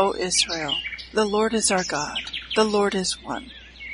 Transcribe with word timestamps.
O 0.00 0.14
Israel, 0.14 0.76
the 1.12 1.26
Lord 1.26 1.52
is 1.52 1.70
our 1.70 1.84
God, 1.84 2.16
the 2.56 2.64
Lord 2.64 2.94
is 2.94 3.22
one. 3.22 3.50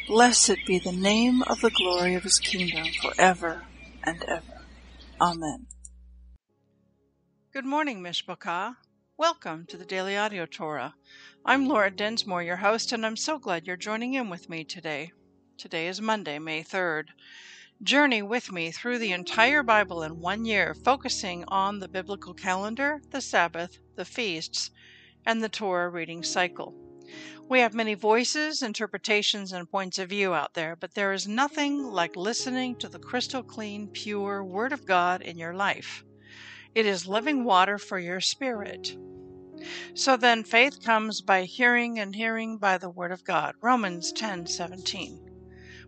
Blessed 0.06 0.58
be 0.64 0.78
the 0.78 0.92
name 0.92 1.42
of 1.42 1.60
the 1.60 1.70
glory 1.70 2.14
of 2.14 2.22
his 2.22 2.38
kingdom 2.38 2.86
forever 3.02 3.64
and 4.04 4.22
ever. 4.28 4.62
Amen. 5.20 5.66
Good 7.52 7.64
morning, 7.64 8.04
Mishpachah. 8.04 8.76
Welcome 9.18 9.66
to 9.66 9.76
the 9.76 9.84
Daily 9.84 10.16
Audio 10.16 10.46
Torah. 10.46 10.94
I'm 11.44 11.66
Laura 11.66 11.90
Densmore, 11.90 12.46
your 12.46 12.58
host, 12.58 12.92
and 12.92 13.04
I'm 13.04 13.16
so 13.16 13.40
glad 13.40 13.66
you're 13.66 13.76
joining 13.76 14.14
in 14.14 14.30
with 14.30 14.48
me 14.48 14.62
today. 14.62 15.10
Today 15.58 15.88
is 15.88 16.00
Monday, 16.00 16.38
May 16.38 16.62
3rd. 16.62 17.06
Journey 17.82 18.22
with 18.22 18.52
me 18.52 18.70
through 18.70 19.00
the 19.00 19.10
entire 19.10 19.64
Bible 19.64 20.04
in 20.04 20.20
one 20.20 20.44
year, 20.44 20.72
focusing 20.84 21.44
on 21.48 21.80
the 21.80 21.88
biblical 21.88 22.32
calendar, 22.32 23.00
the 23.10 23.20
Sabbath, 23.20 23.80
the 23.96 24.04
feasts, 24.04 24.70
and 25.26 25.42
the 25.42 25.48
Torah 25.48 25.90
reading 25.90 26.22
cycle. 26.22 26.72
We 27.48 27.60
have 27.60 27.74
many 27.74 27.94
voices, 27.94 28.62
interpretations, 28.62 29.52
and 29.52 29.70
points 29.70 29.98
of 29.98 30.08
view 30.08 30.34
out 30.34 30.54
there, 30.54 30.74
but 30.74 30.94
there 30.94 31.12
is 31.12 31.28
nothing 31.28 31.82
like 31.82 32.16
listening 32.16 32.76
to 32.76 32.88
the 32.88 32.98
crystal 32.98 33.42
clean, 33.44 33.88
pure 33.92 34.44
Word 34.44 34.72
of 34.72 34.86
God 34.86 35.22
in 35.22 35.38
your 35.38 35.54
life. 35.54 36.04
It 36.74 36.86
is 36.86 37.06
living 37.06 37.44
water 37.44 37.78
for 37.78 37.98
your 37.98 38.20
spirit. 38.20 38.96
So 39.94 40.16
then, 40.16 40.42
faith 40.42 40.82
comes 40.82 41.22
by 41.22 41.44
hearing, 41.44 41.98
and 41.98 42.14
hearing 42.14 42.58
by 42.58 42.78
the 42.78 42.90
Word 42.90 43.12
of 43.12 43.24
God. 43.24 43.54
Romans 43.62 44.12
10:17. 44.12 45.20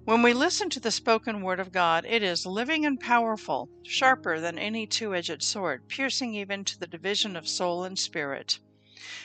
When 0.05 0.23
we 0.23 0.33
listen 0.33 0.71
to 0.71 0.81
the 0.81 0.93
spoken 0.93 1.43
Word 1.43 1.61
of 1.61 1.73
God, 1.73 2.05
it 2.09 2.23
is 2.23 2.47
living 2.47 2.87
and 2.87 2.99
powerful, 2.99 3.69
sharper 3.83 4.41
than 4.41 4.59
any 4.59 4.87
two 4.87 5.15
edged 5.15 5.43
sword, 5.43 5.89
piercing 5.89 6.35
even 6.35 6.65
to 6.65 6.79
the 6.79 6.87
division 6.87 7.37
of 7.37 7.49
soul 7.49 7.85
and 7.85 7.99
spirit 7.99 8.61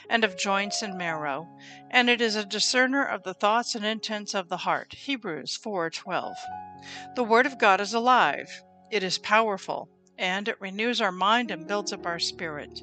and 0.09 0.23
of 0.23 0.38
joints 0.38 0.81
and 0.81 0.97
marrow, 0.97 1.47
and 1.89 2.09
it 2.09 2.21
is 2.21 2.35
a 2.35 2.45
discerner 2.45 3.03
of 3.03 3.23
the 3.23 3.33
thoughts 3.33 3.75
and 3.75 3.85
intents 3.85 4.33
of 4.33 4.49
the 4.49 4.57
heart. 4.57 4.93
Hebrews 5.05 5.57
4:12. 5.63 6.35
The 7.15 7.23
word 7.23 7.45
of 7.45 7.57
God 7.57 7.81
is 7.81 7.93
alive. 7.93 8.61
It 8.91 9.03
is 9.03 9.17
powerful, 9.17 9.89
and 10.17 10.47
it 10.47 10.61
renews 10.61 11.02
our 11.02 11.11
mind 11.11 11.49
and 11.49 11.65
builds 11.67 11.91
up 11.91 12.05
our 12.05 12.19
spirit. 12.19 12.81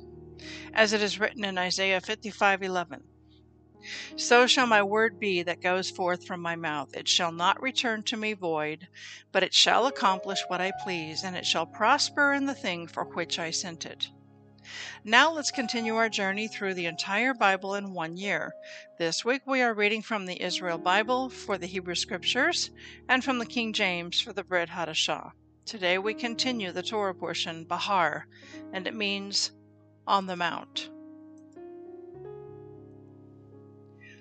As 0.72 0.92
it 0.92 1.02
is 1.02 1.20
written 1.20 1.44
in 1.44 1.58
Isaiah 1.58 2.00
55:11. 2.00 3.02
So 4.16 4.47
shall 4.47 4.66
my 4.66 4.82
word 4.82 5.19
be 5.19 5.42
that 5.42 5.60
goes 5.60 5.91
forth 5.91 6.25
from 6.25 6.41
my 6.42 6.56
mouth. 6.56 6.88
It 6.92 7.08
shall 7.08 7.32
not 7.32 7.62
return 7.62 8.02
to 8.04 8.16
me 8.16 8.34
void, 8.34 8.88
but 9.32 9.42
it 9.42 9.54
shall 9.54 9.86
accomplish 9.86 10.48
what 10.48 10.60
I 10.60 10.72
please, 10.72 11.22
and 11.25 11.36
it 11.36 11.47
shall 11.47 11.66
prosper 11.66 12.32
in 12.32 12.47
the 12.47 12.54
thing 12.54 12.86
for 12.86 13.06
which 13.14 13.38
I 13.38 13.50
sent 13.50 13.86
it. 13.86 14.08
Now 15.05 15.33
let's 15.33 15.50
continue 15.50 15.97
our 15.97 16.08
journey 16.08 16.48
through 16.48 16.75
the 16.75 16.86
entire 16.86 17.34
Bible 17.34 17.75
in 17.75 17.94
one 17.94 18.16
year. 18.16 18.53
This 18.98 19.25
week 19.25 19.42
we 19.47 19.62
are 19.62 19.75
reading 19.75 20.03
from 20.03 20.27
the 20.27 20.42
Israel 20.42 20.78
Bible 20.78 21.31
for 21.31 21.59
the 21.59 21.66
Hebrew 21.66 21.94
Scriptures 21.94 22.71
and 23.09 23.25
from 23.25 23.38
the 23.38 23.47
King 23.47 23.72
James 23.72 24.21
for 24.21 24.32
the 24.32 24.44
Brit 24.44 24.69
Hadashah. 24.69 25.32
Today 25.65 25.98
we 25.98 26.15
continue 26.15 26.72
the 26.72 26.82
Torah 26.82 27.15
portion, 27.15 27.65
Bahar, 27.65 28.26
and 28.72 28.87
it 28.87 28.94
means 28.94 29.53
on 30.06 30.26
the 30.26 30.37
mount. 30.37 30.91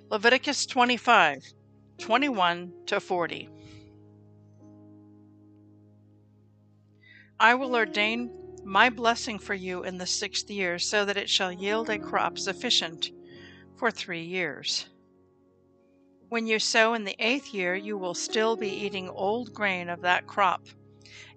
Leviticus 0.09 0.66
25, 0.66 1.44
21 2.00 2.73
to 2.88 3.00
40. 3.00 3.50
I 7.39 7.56
will 7.56 7.75
ordain 7.75 8.38
my 8.63 8.89
blessing 8.89 9.39
for 9.39 9.53
you 9.53 9.83
in 9.83 9.97
the 9.97 10.05
sixth 10.05 10.49
year, 10.49 10.79
so 10.79 11.05
that 11.05 11.17
it 11.17 11.29
shall 11.29 11.51
yield 11.51 11.89
a 11.89 11.97
crop 11.97 12.37
sufficient 12.37 13.11
for 13.75 13.91
three 13.91 14.23
years. 14.23 14.87
When 16.29 16.45
you 16.45 16.59
sow 16.59 16.93
in 16.93 17.05
the 17.05 17.15
eighth 17.17 17.53
year, 17.53 17.73
you 17.73 17.97
will 17.97 18.13
still 18.13 18.55
be 18.55 18.69
eating 18.69 19.09
old 19.09 19.53
grain 19.53 19.89
of 19.89 20.01
that 20.01 20.27
crop. 20.27 20.67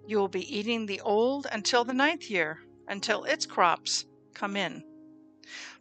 You 0.05 0.17
will 0.17 0.27
be 0.27 0.55
eating 0.55 0.85
the 0.85 1.01
old 1.01 1.47
until 1.51 1.83
the 1.83 1.93
ninth 1.93 2.29
year, 2.29 2.59
until 2.87 3.23
its 3.23 3.45
crops 3.45 4.05
come 4.33 4.55
in. 4.55 4.83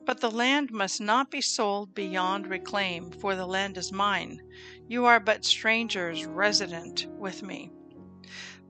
But 0.04 0.20
the 0.20 0.30
land 0.30 0.70
must 0.72 1.00
not 1.00 1.30
be 1.30 1.40
sold 1.40 1.94
beyond 1.94 2.46
reclaim, 2.46 3.10
for 3.10 3.36
the 3.36 3.46
land 3.46 3.76
is 3.76 3.92
mine. 3.92 4.40
You 4.88 5.04
are 5.04 5.20
but 5.20 5.44
strangers 5.44 6.24
resident 6.26 7.06
with 7.10 7.42
me. 7.42 7.70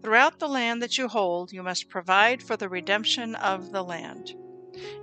Throughout 0.02 0.40
the 0.40 0.48
land 0.48 0.82
that 0.82 0.98
you 0.98 1.06
hold, 1.06 1.52
you 1.52 1.62
must 1.62 1.88
provide 1.88 2.42
for 2.42 2.56
the 2.56 2.68
redemption 2.68 3.36
of 3.36 3.70
the 3.70 3.84
land. 3.84 4.34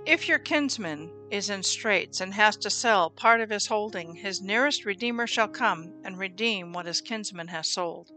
If 0.04 0.28
your 0.28 0.38
kinsman 0.38 1.10
is 1.30 1.48
in 1.48 1.62
straits 1.62 2.20
and 2.20 2.34
has 2.34 2.56
to 2.58 2.70
sell 2.70 3.08
part 3.08 3.40
of 3.40 3.48
his 3.48 3.68
holding, 3.68 4.16
his 4.16 4.42
nearest 4.42 4.84
redeemer 4.84 5.26
shall 5.26 5.48
come 5.48 5.94
and 6.04 6.18
redeem 6.18 6.72
what 6.72 6.84
his 6.84 7.00
kinsman 7.00 7.48
has 7.48 7.68
sold. 7.68 8.10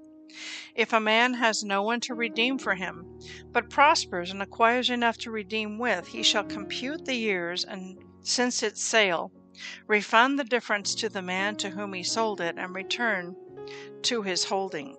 If 0.76 0.92
a 0.92 1.00
man 1.00 1.36
has 1.36 1.64
no 1.64 1.84
one 1.84 2.02
to 2.02 2.16
redeem 2.16 2.58
for 2.58 2.76
him, 2.76 3.06
but 3.52 3.70
prospers 3.70 4.32
and 4.32 4.42
acquires 4.42 4.90
enough 4.90 5.18
to 5.20 5.32
redeem 5.32 5.78
with, 5.78 6.08
he 6.08 6.24
shall 6.24 6.44
compute 6.44 7.06
the 7.06 7.16
years 7.16 7.64
and 7.64 7.98
since 8.24 8.62
its 8.62 8.82
sale, 8.82 9.32
refund 9.88 10.38
the 10.38 10.44
difference 10.44 10.96
to 10.96 11.08
the 11.08 11.22
man 11.22 11.56
to 11.58 11.70
whom 11.70 11.94
he 11.94 12.04
sold 12.04 12.42
it, 12.42 12.56
and 12.58 12.76
return 12.76 13.36
to 14.02 14.24
his 14.24 14.46
holding. 14.46 14.98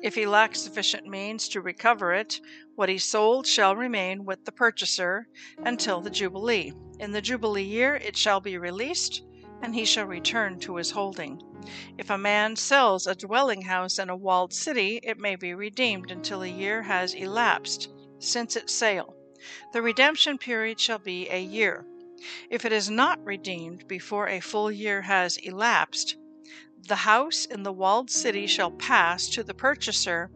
If 0.00 0.14
he 0.14 0.26
lacks 0.26 0.60
sufficient 0.60 1.06
means 1.06 1.48
to 1.48 1.60
recover 1.60 2.14
it, 2.14 2.40
what 2.76 2.88
he 2.88 2.98
sold 2.98 3.48
shall 3.48 3.74
remain 3.74 4.24
with 4.24 4.44
the 4.44 4.52
purchaser 4.52 5.26
until 5.58 6.00
the 6.00 6.10
Jubilee. 6.10 6.72
In 7.00 7.10
the 7.10 7.20
Jubilee 7.20 7.64
year 7.64 7.96
it 7.96 8.16
shall 8.16 8.40
be 8.40 8.56
released, 8.56 9.22
and 9.60 9.74
he 9.74 9.84
shall 9.84 10.06
return 10.06 10.60
to 10.60 10.76
his 10.76 10.92
holding. 10.92 11.42
If 11.98 12.10
a 12.10 12.16
man 12.16 12.54
sells 12.54 13.08
a 13.08 13.16
dwelling 13.16 13.62
house 13.62 13.98
in 13.98 14.08
a 14.08 14.16
walled 14.16 14.52
city, 14.52 15.00
it 15.02 15.18
may 15.18 15.34
be 15.34 15.52
redeemed 15.52 16.12
until 16.12 16.42
a 16.42 16.48
year 16.48 16.82
has 16.82 17.14
elapsed 17.14 17.88
since 18.20 18.54
its 18.54 18.72
sale. 18.72 19.16
The 19.72 19.82
redemption 19.82 20.38
period 20.38 20.78
shall 20.78 21.00
be 21.00 21.28
a 21.28 21.42
year. 21.42 21.84
If 22.50 22.64
it 22.64 22.72
is 22.72 22.88
not 22.88 23.24
redeemed 23.24 23.88
before 23.88 24.28
a 24.28 24.40
full 24.40 24.70
year 24.70 25.02
has 25.02 25.36
elapsed, 25.38 26.16
the 26.88 26.96
house 26.96 27.44
in 27.44 27.62
the 27.62 27.72
walled 27.72 28.10
city 28.10 28.46
shall 28.46 28.70
pass 28.70 29.28
to 29.28 29.42
the 29.42 29.54
purchaser 29.54 30.30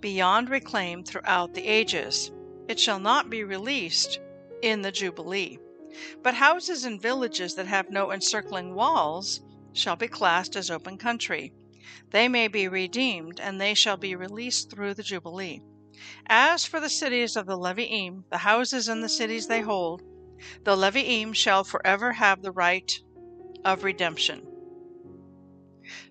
beyond 0.00 0.48
reclaim 0.48 1.04
throughout 1.04 1.52
the 1.52 1.66
ages. 1.66 2.32
It 2.68 2.80
shall 2.80 2.98
not 2.98 3.28
be 3.28 3.44
released 3.44 4.18
in 4.62 4.82
the 4.82 4.92
Jubilee. 4.92 5.58
But 6.22 6.34
houses 6.34 6.84
in 6.84 7.00
villages 7.00 7.54
that 7.56 7.66
have 7.66 7.90
no 7.90 8.12
encircling 8.12 8.74
walls 8.74 9.40
shall 9.72 9.96
be 9.96 10.08
classed 10.08 10.56
as 10.56 10.70
open 10.70 10.96
country. 10.96 11.52
They 12.10 12.28
may 12.28 12.48
be 12.48 12.68
redeemed, 12.68 13.38
and 13.40 13.60
they 13.60 13.74
shall 13.74 13.96
be 13.96 14.14
released 14.14 14.70
through 14.70 14.94
the 14.94 15.02
Jubilee. 15.02 15.62
As 16.26 16.64
for 16.64 16.80
the 16.80 16.88
cities 16.88 17.36
of 17.36 17.46
the 17.46 17.58
Leviim, 17.58 18.24
the 18.30 18.38
houses 18.38 18.88
in 18.88 19.00
the 19.00 19.08
cities 19.08 19.48
they 19.48 19.60
hold, 19.60 20.02
the 20.64 20.76
Leviim 20.76 21.34
shall 21.34 21.64
forever 21.64 22.12
have 22.12 22.40
the 22.40 22.52
right 22.52 22.98
of 23.64 23.84
redemption. 23.84 24.46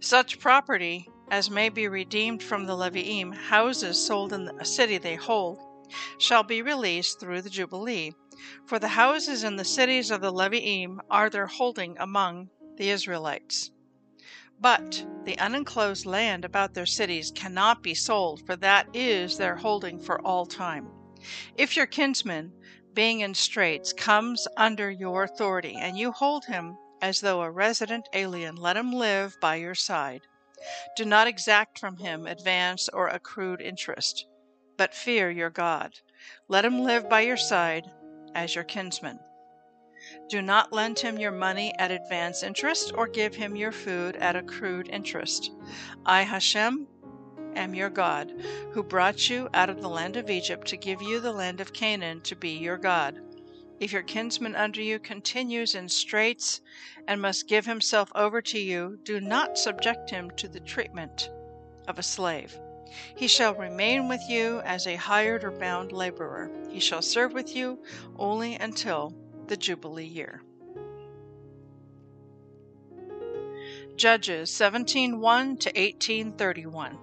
Such 0.02 0.40
property 0.40 1.08
as 1.31 1.50
may 1.50 1.70
be 1.70 1.88
redeemed 1.88 2.44
from 2.44 2.66
the 2.66 2.76
Leviim, 2.76 3.34
houses 3.34 4.06
sold 4.06 4.34
in 4.34 4.50
a 4.60 4.66
city 4.66 4.98
they 4.98 5.16
hold, 5.16 5.60
shall 6.18 6.44
be 6.44 6.62
released 6.62 7.20
through 7.20 7.42
the 7.44 7.50
Jubilee. 7.50 8.12
For 8.66 8.78
the 8.78 8.90
houses 8.90 9.44
in 9.44 9.56
the 9.56 9.64
cities 9.64 10.12
of 10.12 10.22
the 10.22 10.34
Leviim 10.34 11.00
are 11.10 11.30
their 11.30 11.48
holding 11.48 11.98
among 11.98 12.50
the 12.76 12.90
Israelites. 12.90 13.72
But 14.60 15.06
the 15.24 15.38
unenclosed 15.40 16.06
land 16.06 16.44
about 16.44 16.74
their 16.74 16.86
cities 16.86 17.31
cannot 17.31 17.81
be 17.81 17.94
sold, 17.94 18.46
for 18.46 18.58
that 18.58 18.88
is 18.94 19.38
their 19.38 19.56
holding 19.56 20.00
for 20.00 20.20
all 20.26 20.46
time. 20.46 20.90
If 21.56 21.78
your 21.78 21.86
kinsman, 21.86 22.52
being 22.94 23.22
in 23.22 23.34
straits, 23.34 23.94
comes 23.94 24.48
under 24.58 24.92
your 24.92 25.24
authority, 25.24 25.76
and 25.76 25.98
you 25.98 26.12
hold 26.12 26.46
him 26.46 26.78
as 27.01 27.22
though 27.22 27.42
a 27.42 27.51
resident 27.51 28.07
alien, 28.13 28.56
let 28.56 28.78
him 28.78 28.92
live 28.94 29.38
by 29.42 29.56
your 29.56 29.75
side. 29.75 30.22
Do 30.98 31.06
not 31.06 31.28
exact 31.28 31.80
from 31.80 31.98
him 31.98 32.28
advance 32.28 32.90
or 32.90 33.07
accrued 33.07 33.62
interest. 33.62 34.25
but 34.80 34.96
fear 34.96 35.30
your 35.30 35.50
God. 35.50 35.92
Let 36.48 36.63
him 36.66 36.80
live 36.80 37.10
by 37.10 37.22
your 37.22 37.38
side 37.38 37.84
as 38.34 38.56
your 38.56 38.63
kinsman. 38.63 39.19
Do 40.30 40.42
not 40.42 40.72
lend 40.72 41.00
him 41.00 41.19
your 41.19 41.34
money 41.34 41.74
at 41.78 41.92
advance 41.92 42.44
interest 42.44 42.94
or 42.96 43.07
give 43.07 43.36
him 43.36 43.57
your 43.57 43.74
food 43.74 44.16
at 44.16 44.38
accrued 44.38 44.88
interest. 44.90 45.52
I, 46.06 46.22
Hashem, 46.22 46.88
am 47.56 47.75
your 47.75 47.90
God, 47.90 48.31
who 48.72 48.84
brought 48.84 49.30
you 49.30 49.50
out 49.54 49.69
of 49.69 49.81
the 49.81 49.90
land 49.90 50.16
of 50.16 50.30
Egypt 50.30 50.68
to 50.68 50.78
give 50.78 51.02
you 51.02 51.19
the 51.19 51.34
land 51.34 51.60
of 51.60 51.74
Canaan 51.74 52.22
to 52.22 52.36
be 52.38 52.52
your 52.52 52.78
God. 52.78 53.19
If 53.80 53.94
your 53.94 54.04
kinsman 54.04 54.56
under 54.56 54.81
you 54.81 55.00
continues 55.00 55.74
in 55.74 55.88
straits 55.88 56.60
and 57.08 57.22
must 57.22 57.48
give 57.48 57.66
himself 57.66 58.12
over 58.14 58.42
to 58.42 58.60
you, 58.60 59.00
do 59.04 59.22
not 59.22 59.58
subject 59.58 60.10
him 60.10 60.31
to 60.31 60.50
the 60.50 60.60
treatment 60.60 61.30
of 61.88 61.98
a 61.98 62.04
slave. 62.04 62.60
He 63.16 63.28
shall 63.28 63.56
remain 63.56 64.10
with 64.10 64.22
you 64.28 64.60
as 64.62 64.86
a 64.86 64.96
hired 64.96 65.44
or 65.44 65.52
bound 65.52 65.92
laborer. 65.92 66.52
He 66.70 66.80
shall 66.80 67.02
serve 67.02 67.34
with 67.34 67.56
you 67.56 67.80
only 68.18 68.56
until 68.56 69.16
the 69.48 69.56
Jubilee 69.56 70.06
year. 70.06 70.42
Judges 73.96 74.50
17:1 74.52 75.60
to 75.60 75.72
18:31 75.72 76.98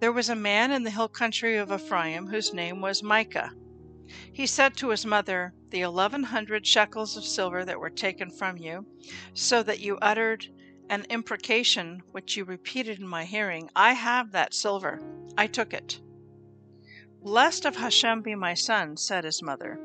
There 0.00 0.12
was 0.12 0.28
a 0.28 0.36
man 0.36 0.70
in 0.70 0.84
the 0.84 0.90
hill 0.90 1.08
country 1.08 1.56
of 1.56 1.72
Ephraim 1.72 2.26
whose 2.28 2.52
name 2.52 2.80
was 2.80 3.02
Micah. 3.02 3.52
He 4.32 4.44
said 4.44 4.76
to 4.78 4.88
his 4.88 5.06
mother, 5.06 5.54
The 5.70 5.82
eleven 5.82 6.24
hundred 6.24 6.66
shekels 6.66 7.16
of 7.16 7.24
silver 7.24 7.64
that 7.64 7.78
were 7.78 7.90
taken 7.90 8.28
from 8.28 8.56
you, 8.56 8.84
so 9.34 9.62
that 9.62 9.78
you 9.78 9.98
uttered 10.02 10.48
an 10.88 11.04
imprecation 11.08 12.02
which 12.10 12.36
you 12.36 12.42
repeated 12.44 12.98
in 12.98 13.06
my 13.06 13.24
hearing, 13.24 13.70
I 13.76 13.92
have 13.92 14.32
that 14.32 14.52
silver. 14.52 15.00
I 15.38 15.46
took 15.46 15.72
it. 15.72 16.00
Blessed 17.22 17.64
of 17.64 17.76
Hashem 17.76 18.22
be 18.22 18.34
my 18.34 18.52
son, 18.54 18.96
said 18.96 19.22
his 19.22 19.42
mother. 19.42 19.78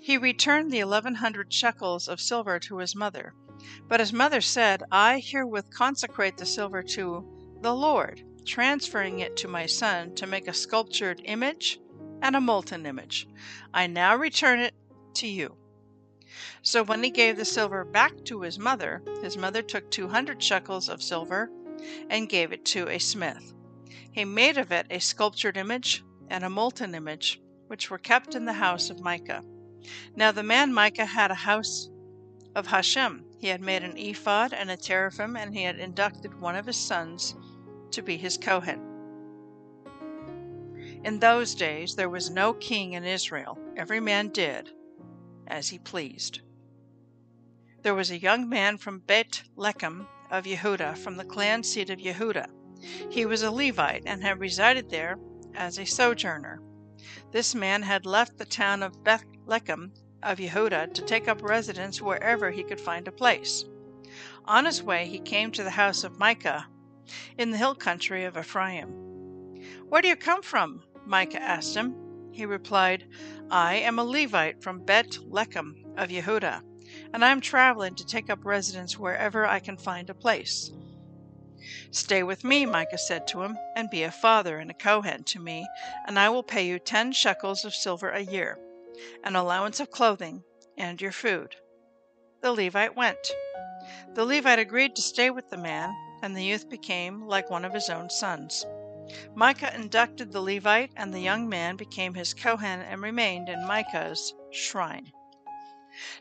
He 0.00 0.18
returned 0.18 0.72
the 0.72 0.80
eleven 0.80 1.14
hundred 1.14 1.52
shekels 1.52 2.08
of 2.08 2.20
silver 2.20 2.58
to 2.58 2.78
his 2.78 2.96
mother. 2.96 3.32
But 3.86 4.00
his 4.00 4.12
mother 4.12 4.40
said, 4.40 4.82
I 4.90 5.20
herewith 5.20 5.70
consecrate 5.72 6.36
the 6.38 6.46
silver 6.46 6.82
to 6.82 7.24
the 7.62 7.74
Lord, 7.74 8.24
transferring 8.44 9.20
it 9.20 9.36
to 9.36 9.46
my 9.48 9.66
son 9.66 10.16
to 10.16 10.26
make 10.26 10.48
a 10.48 10.54
sculptured 10.54 11.20
image 11.24 11.78
and 12.22 12.36
a 12.36 12.40
molten 12.40 12.86
image. 12.86 13.28
I 13.72 13.86
now 13.86 14.16
return 14.16 14.60
it 14.60 14.74
to 15.14 15.26
you. 15.26 15.56
So 16.62 16.82
when 16.82 17.02
he 17.02 17.10
gave 17.10 17.36
the 17.36 17.44
silver 17.44 17.84
back 17.84 18.12
to 18.24 18.42
his 18.42 18.58
mother, 18.58 19.02
his 19.22 19.36
mother 19.36 19.62
took 19.62 19.90
two 19.90 20.08
hundred 20.08 20.42
shekels 20.42 20.88
of 20.88 21.02
silver 21.02 21.50
and 22.10 22.28
gave 22.28 22.52
it 22.52 22.64
to 22.66 22.88
a 22.88 22.98
smith. 22.98 23.54
He 24.12 24.24
made 24.24 24.58
of 24.58 24.72
it 24.72 24.86
a 24.90 24.98
sculptured 24.98 25.56
image 25.56 26.04
and 26.28 26.44
a 26.44 26.50
molten 26.50 26.94
image, 26.94 27.40
which 27.68 27.90
were 27.90 27.98
kept 27.98 28.34
in 28.34 28.44
the 28.44 28.52
house 28.52 28.90
of 28.90 29.00
Micah. 29.00 29.42
Now 30.16 30.32
the 30.32 30.42
man 30.42 30.74
Micah 30.74 31.06
had 31.06 31.30
a 31.30 31.34
house 31.34 31.88
of 32.54 32.66
Hashem. 32.66 33.24
He 33.38 33.48
had 33.48 33.60
made 33.60 33.82
an 33.82 33.96
ephod 33.96 34.52
and 34.52 34.70
a 34.70 34.76
teraphim, 34.76 35.36
and 35.36 35.54
he 35.54 35.62
had 35.62 35.78
inducted 35.78 36.40
one 36.40 36.56
of 36.56 36.66
his 36.66 36.76
sons 36.76 37.36
to 37.92 38.02
be 38.02 38.16
his 38.16 38.36
Kohen. 38.36 38.95
In 41.06 41.20
those 41.20 41.54
days 41.54 41.94
there 41.94 42.08
was 42.10 42.30
no 42.30 42.52
king 42.52 42.94
in 42.94 43.04
Israel. 43.04 43.56
Every 43.76 44.00
man 44.00 44.30
did 44.30 44.72
as 45.46 45.68
he 45.68 45.78
pleased. 45.78 46.40
There 47.82 47.94
was 47.94 48.10
a 48.10 48.18
young 48.18 48.48
man 48.48 48.76
from 48.76 49.04
Beit 49.06 49.44
Lechem 49.54 50.08
of 50.32 50.46
Yehuda, 50.46 50.98
from 50.98 51.16
the 51.16 51.24
clan 51.24 51.62
seat 51.62 51.90
of 51.90 52.00
Yehuda. 52.00 52.48
He 53.08 53.24
was 53.24 53.44
a 53.44 53.52
Levite 53.52 54.02
and 54.04 54.20
had 54.20 54.40
resided 54.40 54.90
there 54.90 55.16
as 55.54 55.78
a 55.78 55.86
sojourner. 55.86 56.60
This 57.30 57.54
man 57.54 57.82
had 57.82 58.04
left 58.04 58.36
the 58.36 58.44
town 58.44 58.82
of 58.82 59.04
Beth 59.04 59.24
Lechem 59.46 59.92
of 60.24 60.38
Yehuda 60.38 60.92
to 60.92 61.02
take 61.02 61.28
up 61.28 61.40
residence 61.40 62.02
wherever 62.02 62.50
he 62.50 62.64
could 62.64 62.80
find 62.80 63.06
a 63.06 63.12
place. 63.12 63.64
On 64.44 64.64
his 64.64 64.82
way, 64.82 65.06
he 65.06 65.20
came 65.20 65.52
to 65.52 65.62
the 65.62 65.70
house 65.70 66.02
of 66.02 66.18
Micah 66.18 66.66
in 67.38 67.52
the 67.52 67.58
hill 67.58 67.76
country 67.76 68.24
of 68.24 68.36
Ephraim. 68.36 68.90
Where 69.88 70.02
do 70.02 70.08
you 70.08 70.16
come 70.16 70.42
from? 70.42 70.82
Micah 71.06 71.40
asked 71.40 71.76
him. 71.76 71.94
He 72.32 72.44
replied, 72.44 73.06
I 73.50 73.76
am 73.76 73.98
a 73.98 74.04
Levite 74.04 74.62
from 74.62 74.84
Bet 74.84 75.18
Lechem 75.28 75.74
of 75.96 76.10
Yehuda, 76.10 76.62
and 77.14 77.24
I 77.24 77.30
am 77.30 77.40
traveling 77.40 77.94
to 77.94 78.04
take 78.04 78.28
up 78.28 78.44
residence 78.44 78.98
wherever 78.98 79.46
I 79.46 79.60
can 79.60 79.76
find 79.76 80.10
a 80.10 80.14
place. 80.14 80.70
Stay 81.90 82.22
with 82.22 82.44
me, 82.44 82.66
Micah 82.66 82.98
said 82.98 83.26
to 83.28 83.42
him, 83.42 83.56
and 83.74 83.88
be 83.88 84.02
a 84.02 84.10
father 84.10 84.58
and 84.58 84.70
a 84.70 84.74
Kohen 84.74 85.24
to 85.24 85.40
me, 85.40 85.66
and 86.06 86.18
I 86.18 86.28
will 86.28 86.42
pay 86.42 86.66
you 86.66 86.78
ten 86.78 87.12
shekels 87.12 87.64
of 87.64 87.74
silver 87.74 88.10
a 88.10 88.20
year, 88.20 88.58
an 89.24 89.36
allowance 89.36 89.80
of 89.80 89.90
clothing, 89.90 90.42
and 90.76 91.00
your 91.00 91.12
food. 91.12 91.56
The 92.42 92.52
Levite 92.52 92.96
went. 92.96 93.32
The 94.14 94.24
Levite 94.24 94.58
agreed 94.58 94.96
to 94.96 95.02
stay 95.02 95.30
with 95.30 95.48
the 95.50 95.56
man, 95.56 95.94
and 96.22 96.36
the 96.36 96.44
youth 96.44 96.68
became 96.68 97.22
like 97.22 97.48
one 97.48 97.64
of 97.64 97.72
his 97.72 97.88
own 97.88 98.10
sons. 98.10 98.66
Micah 99.34 99.74
inducted 99.74 100.32
the 100.32 100.40
Levite, 100.40 100.92
and 100.96 101.12
the 101.14 101.20
young 101.20 101.48
man 101.48 101.76
became 101.76 102.14
his 102.14 102.34
Kohen 102.34 102.80
and 102.80 103.02
remained 103.02 103.48
in 103.48 103.66
Micah's 103.66 104.34
shrine. 104.50 105.12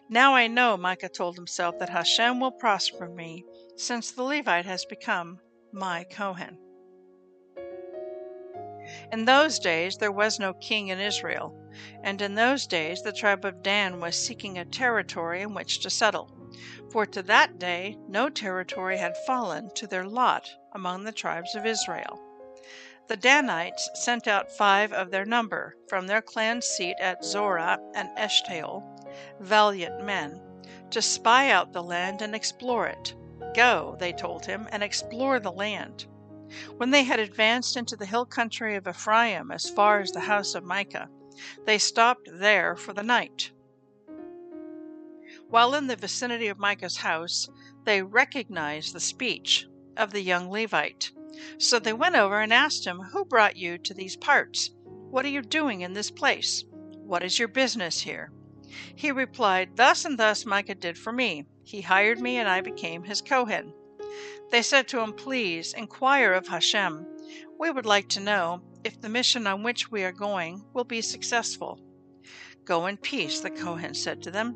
Now 0.07 0.35
I 0.35 0.47
know, 0.47 0.77
Micah 0.77 1.09
told 1.09 1.35
himself, 1.35 1.79
that 1.79 1.89
Hashem 1.89 2.39
will 2.39 2.51
prosper 2.51 3.09
me, 3.09 3.43
since 3.75 4.11
the 4.11 4.23
Levite 4.23 4.65
has 4.65 4.85
become 4.85 5.39
my 5.71 6.03
Kohen. 6.05 6.57
In 9.11 9.25
those 9.25 9.57
days 9.57 9.97
there 9.97 10.11
was 10.11 10.39
no 10.39 10.53
king 10.53 10.89
in 10.89 10.99
Israel, 10.99 11.59
and 12.03 12.21
in 12.21 12.35
those 12.35 12.67
days 12.67 13.01
the 13.01 13.11
tribe 13.11 13.43
of 13.43 13.63
Dan 13.63 13.99
was 13.99 14.15
seeking 14.15 14.57
a 14.57 14.65
territory 14.65 15.41
in 15.41 15.53
which 15.53 15.79
to 15.79 15.89
settle. 15.89 16.31
For 16.91 17.05
to 17.07 17.23
that 17.23 17.57
day 17.59 17.97
no 18.07 18.29
territory 18.29 18.97
had 18.97 19.17
fallen 19.25 19.71
to 19.73 19.87
their 19.87 20.05
lot 20.05 20.49
among 20.73 21.03
the 21.03 21.11
tribes 21.11 21.55
of 21.55 21.65
Israel. 21.65 22.21
The 23.07 23.17
Danites 23.17 23.91
sent 23.93 24.27
out 24.27 24.51
five 24.51 24.91
of 24.91 25.11
their 25.11 25.25
number 25.25 25.75
from 25.87 26.07
their 26.07 26.23
clan 26.23 26.63
seat 26.63 26.95
at 26.99 27.23
Zorah 27.23 27.77
and 27.93 28.09
Eshtaol, 28.17 28.83
valiant 29.39 30.03
men, 30.03 30.41
to 30.89 31.03
spy 31.03 31.51
out 31.51 31.71
the 31.71 31.83
land 31.83 32.23
and 32.23 32.33
explore 32.33 32.87
it. 32.87 33.13
Go, 33.53 33.95
they 33.99 34.11
told 34.11 34.47
him, 34.47 34.67
and 34.71 34.81
explore 34.81 35.39
the 35.39 35.51
land. 35.51 36.07
When 36.77 36.89
they 36.89 37.03
had 37.03 37.19
advanced 37.19 37.77
into 37.77 37.95
the 37.95 38.07
hill 38.07 38.25
country 38.25 38.75
of 38.75 38.87
Ephraim 38.87 39.51
as 39.51 39.69
far 39.69 39.99
as 39.99 40.11
the 40.11 40.21
house 40.21 40.55
of 40.55 40.63
Micah, 40.63 41.09
they 41.65 41.77
stopped 41.77 42.27
there 42.31 42.75
for 42.75 42.93
the 42.93 43.03
night. 43.03 43.51
While 45.49 45.75
in 45.75 45.85
the 45.85 45.95
vicinity 45.95 46.47
of 46.47 46.57
Micah's 46.57 46.97
house, 46.97 47.47
they 47.83 48.01
recognized 48.01 48.93
the 48.93 48.99
speech 48.99 49.67
of 49.95 50.11
the 50.11 50.21
young 50.21 50.49
Levite 50.49 51.11
so 51.57 51.79
they 51.79 51.93
went 51.93 52.15
over 52.15 52.39
and 52.41 52.53
asked 52.53 52.85
him, 52.85 52.99
Who 52.99 53.25
brought 53.25 53.57
you 53.57 53.77
to 53.79 53.93
these 53.93 54.15
parts? 54.15 54.71
What 54.85 55.25
are 55.25 55.29
you 55.29 55.41
doing 55.41 55.81
in 55.81 55.93
this 55.93 56.11
place? 56.11 56.63
What 56.97 57.23
is 57.23 57.39
your 57.39 57.47
business 57.47 58.01
here? 58.01 58.31
He 58.95 59.11
replied, 59.11 59.75
Thus 59.75 60.05
and 60.05 60.17
thus 60.17 60.45
Micah 60.45 60.75
did 60.75 60.97
for 60.97 61.13
me. 61.13 61.45
He 61.63 61.81
hired 61.81 62.19
me, 62.19 62.37
and 62.37 62.49
I 62.49 62.61
became 62.61 63.03
his 63.03 63.21
Kohen. 63.21 63.73
They 64.51 64.61
said 64.61 64.87
to 64.89 64.99
him, 64.99 65.13
Please 65.13 65.73
inquire 65.73 66.33
of 66.33 66.47
Hashem. 66.47 67.05
We 67.59 67.71
would 67.71 67.85
like 67.85 68.09
to 68.09 68.19
know 68.19 68.61
if 68.83 68.99
the 69.01 69.09
mission 69.09 69.47
on 69.47 69.63
which 69.63 69.91
we 69.91 70.03
are 70.03 70.11
going 70.11 70.63
will 70.73 70.83
be 70.83 71.01
successful. 71.01 71.79
Go 72.65 72.87
in 72.87 72.97
peace, 72.97 73.39
the 73.39 73.49
Kohen 73.49 73.93
said 73.93 74.21
to 74.23 74.31
them. 74.31 74.55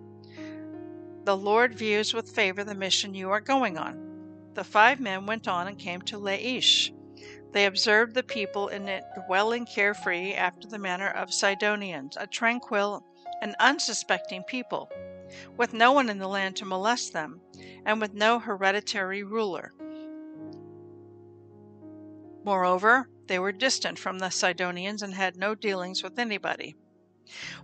The 1.25 1.37
Lord 1.37 1.75
views 1.75 2.13
with 2.13 2.31
favor 2.31 2.63
the 2.63 2.75
mission 2.75 3.13
you 3.13 3.29
are 3.29 3.41
going 3.41 3.77
on. 3.77 4.08
The 4.59 4.65
five 4.65 4.99
men 4.99 5.25
went 5.25 5.47
on 5.47 5.69
and 5.69 5.79
came 5.79 6.01
to 6.01 6.19
Laish. 6.19 6.91
They 7.53 7.65
observed 7.65 8.13
the 8.13 8.23
people 8.23 8.67
in 8.67 8.89
it 8.89 9.05
dwelling 9.25 9.65
carefree 9.65 10.33
after 10.33 10.67
the 10.67 10.77
manner 10.77 11.07
of 11.07 11.33
Sidonians, 11.33 12.17
a 12.19 12.27
tranquil 12.27 13.05
and 13.41 13.55
unsuspecting 13.61 14.43
people, 14.43 14.91
with 15.55 15.71
no 15.71 15.93
one 15.93 16.09
in 16.09 16.17
the 16.17 16.27
land 16.27 16.57
to 16.57 16.65
molest 16.65 17.13
them, 17.13 17.39
and 17.85 18.01
with 18.01 18.13
no 18.13 18.37
hereditary 18.37 19.23
ruler. 19.23 19.71
Moreover, 22.43 23.07
they 23.27 23.39
were 23.39 23.53
distant 23.53 23.97
from 23.97 24.19
the 24.19 24.29
Sidonians 24.29 25.01
and 25.01 25.13
had 25.13 25.37
no 25.37 25.55
dealings 25.55 26.03
with 26.03 26.19
anybody. 26.19 26.75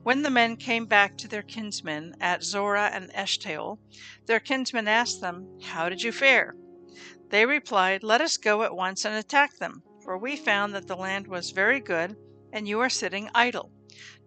When 0.03 0.21
the 0.21 0.29
men 0.29 0.55
came 0.55 0.85
back 0.85 1.17
to 1.17 1.27
their 1.27 1.43
kinsmen 1.43 2.15
at 2.21 2.41
Zorah 2.41 2.89
and 2.93 3.11
Eshtaol, 3.11 3.79
their 4.27 4.39
kinsmen 4.39 4.87
asked 4.87 5.19
them, 5.19 5.59
How 5.61 5.89
did 5.89 6.01
you 6.01 6.13
fare? 6.13 6.55
They 7.29 7.45
replied, 7.45 8.03
Let 8.03 8.21
us 8.21 8.37
go 8.37 8.63
at 8.63 8.75
once 8.75 9.03
and 9.03 9.15
attack 9.15 9.57
them, 9.57 9.83
for 10.03 10.17
we 10.17 10.35
found 10.35 10.73
that 10.75 10.87
the 10.87 10.95
land 10.95 11.27
was 11.27 11.49
very 11.51 11.79
good, 11.79 12.15
and 12.53 12.67
you 12.67 12.79
are 12.79 12.89
sitting 12.89 13.29
idle. 13.33 13.71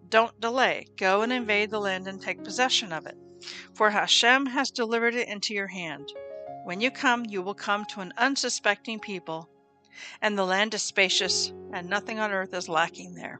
Don't 0.09 0.39
delay. 0.39 0.87
Go 0.97 1.21
and 1.21 1.31
invade 1.31 1.69
the 1.69 1.79
land 1.79 2.07
and 2.07 2.21
take 2.21 2.43
possession 2.43 2.91
of 2.91 3.05
it, 3.05 3.17
for 3.73 3.91
Hashem 3.91 4.47
has 4.47 4.69
delivered 4.69 5.15
it 5.15 5.27
into 5.27 5.53
your 5.53 5.67
hand. 5.67 6.11
When 6.65 6.81
you 6.81 6.91
come, 6.91 7.25
you 7.25 7.41
will 7.41 7.53
come 7.53 7.85
to 7.85 8.01
an 8.01 8.13
unsuspecting 8.17 8.99
people, 8.99 9.49
and 10.21 10.37
the 10.37 10.45
land 10.45 10.73
is 10.73 10.83
spacious, 10.83 11.53
and 11.71 11.89
nothing 11.89 12.19
on 12.19 12.31
earth 12.31 12.53
is 12.53 12.67
lacking 12.67 13.15
there. 13.15 13.39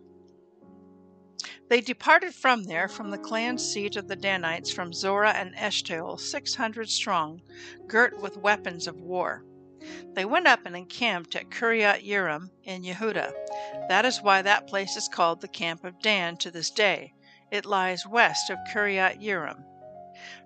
They 1.67 1.81
departed 1.81 2.33
from 2.33 2.63
there, 2.63 2.87
from 2.87 3.11
the 3.11 3.17
clan 3.17 3.57
seat 3.57 3.95
of 3.95 4.07
the 4.07 4.15
Danites, 4.15 4.71
from 4.71 4.93
Zorah 4.93 5.33
and 5.33 5.53
Eshtaol, 5.55 6.19
six 6.19 6.55
hundred 6.55 6.89
strong, 6.89 7.41
girt 7.87 8.19
with 8.19 8.37
weapons 8.37 8.87
of 8.87 8.95
war. 8.95 9.43
They 10.13 10.25
went 10.25 10.48
up 10.48 10.65
and 10.65 10.75
encamped 10.75 11.36
at 11.36 11.50
Kiriath 11.50 12.03
Yearim 12.03 12.51
in 12.63 12.83
Yehuda. 12.83 13.31
That 13.88 14.05
is 14.05 14.21
why 14.21 14.41
that 14.41 14.67
place 14.67 14.98
is 14.98 15.07
called 15.07 15.41
the 15.41 15.48
Camp 15.48 15.83
of 15.83 16.01
Dan 16.01 16.36
to 16.38 16.51
this 16.51 16.69
day. 16.69 17.13
It 17.51 17.65
lies 17.65 18.05
west 18.05 18.50
of 18.50 18.57
Kiriath 18.71 19.21
Yearim. 19.21 19.63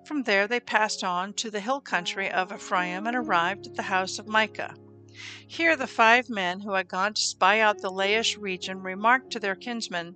From 0.06 0.24
there 0.24 0.48
they 0.48 0.60
passed 0.60 1.04
on 1.04 1.34
to 1.34 1.50
the 1.50 1.62
hill 1.62 1.82
country 1.82 2.30
of 2.30 2.52
Ephraim 2.52 3.08
and 3.08 3.16
arrived 3.16 3.66
at 3.66 3.76
the 3.76 3.84
house 3.84 4.20
of 4.20 4.28
Micah. 4.28 4.76
Here 5.48 5.76
the 5.76 5.88
five 5.88 6.30
men 6.30 6.60
who 6.62 6.74
had 6.74 6.88
gone 6.88 7.14
to 7.14 7.22
spy 7.22 7.60
out 7.60 7.80
the 7.80 7.92
Laish 7.92 8.38
region 8.38 8.82
remarked 8.82 9.32
to 9.32 9.40
their 9.40 9.56
kinsmen, 9.56 10.16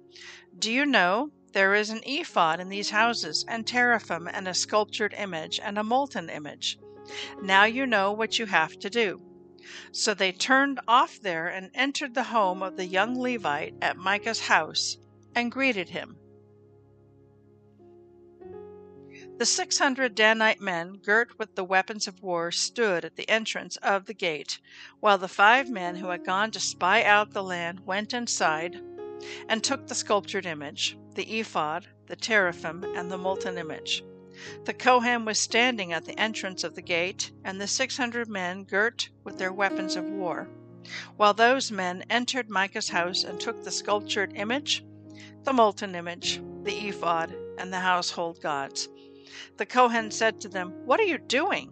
Do 0.57 0.71
you 0.71 0.86
know, 0.86 1.31
there 1.53 1.74
is 1.74 1.89
an 1.89 2.01
ephod 2.05 2.59
in 2.59 2.69
these 2.69 2.91
houses, 2.91 3.45
and 3.47 3.65
teraphim, 3.65 4.27
and 4.27 4.47
a 4.47 4.53
sculptured 4.53 5.13
image, 5.13 5.59
and 5.59 5.77
a 5.77 5.83
molten 5.83 6.29
image. 6.29 6.77
Now 7.41 7.65
you 7.65 7.85
know 7.85 8.11
what 8.11 8.39
you 8.39 8.45
have 8.45 8.77
to 8.79 8.89
do. 8.89 9.21
So 9.91 10.13
they 10.13 10.31
turned 10.31 10.79
off 10.87 11.19
there 11.19 11.47
and 11.47 11.71
entered 11.73 12.13
the 12.13 12.23
home 12.23 12.63
of 12.63 12.77
the 12.77 12.85
young 12.85 13.19
Levite 13.19 13.75
at 13.81 13.97
Micah's 13.97 14.41
house 14.41 14.97
and 15.35 15.51
greeted 15.51 15.89
him. 15.89 16.17
The 19.37 19.45
six 19.45 19.77
hundred 19.77 20.15
Danite 20.15 20.61
men, 20.61 20.97
girt 21.03 21.37
with 21.37 21.53
the 21.53 21.63
weapons 21.63 22.07
of 22.07 22.23
war, 22.23 22.51
stood 22.51 23.05
at 23.05 23.17
the 23.17 23.29
entrance 23.29 23.77
of 23.77 24.05
the 24.05 24.15
gate, 24.15 24.59
while 24.99 25.19
the 25.19 25.27
five 25.27 25.69
men 25.69 25.97
who 25.97 26.09
had 26.09 26.25
gone 26.25 26.49
to 26.51 26.59
spy 26.59 27.03
out 27.03 27.31
the 27.31 27.43
land 27.43 27.85
went 27.85 28.13
inside 28.15 28.81
and 29.47 29.63
took 29.63 29.85
the 29.85 29.95
sculptured 29.95 30.47
image, 30.47 30.97
the 31.13 31.39
ephod, 31.39 31.87
the 32.07 32.15
teraphim, 32.15 32.83
and 32.95 33.11
the 33.11 33.17
molten 33.17 33.59
image. 33.59 34.03
The 34.65 34.74
Kohen 34.74 35.25
was 35.25 35.39
standing 35.39 35.94
at 35.94 36.06
the 36.06 36.20
entrance 36.20 36.63
of 36.63 36.75
the 36.75 36.82
gate, 36.82 37.32
and 37.44 37.60
the 37.60 37.67
six 37.67 37.98
hundred 37.98 38.27
men 38.27 38.63
girt 38.63 39.10
with 39.24 39.38
their 39.38 39.51
weapons 39.51 39.96
of 39.96 40.06
war, 40.06 40.48
while 41.15 41.34
those 41.34 41.72
men 41.72 42.03
entered 42.10 42.50
Micah's 42.50 42.89
house 42.89 43.24
and 43.24 43.39
took 43.39 43.63
the 43.63 43.72
sculptured 43.72 44.34
image, 44.36 44.86
the 45.44 45.53
molten 45.53 45.96
image, 45.96 46.41
the 46.63 46.88
ephod, 46.88 47.36
and 47.58 47.74
the 47.74 47.79
household 47.79 48.41
gods. 48.41 48.89
The 49.58 49.65
Kohen 49.65 50.12
said 50.12 50.39
to 50.41 50.50
them, 50.50 50.72
What 50.86 51.00
are 51.00 51.03
you 51.03 51.17
doing? 51.17 51.72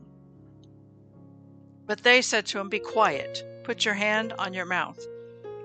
But 1.86 2.04
they 2.04 2.22
said 2.22 2.46
to 2.48 2.60
him, 2.60 2.70
Be 2.70 2.80
quiet, 2.80 3.44
put 3.64 3.86
your 3.86 3.94
hand 3.94 4.34
on 4.40 4.54
your 4.54 4.66
mouth. 4.66 5.00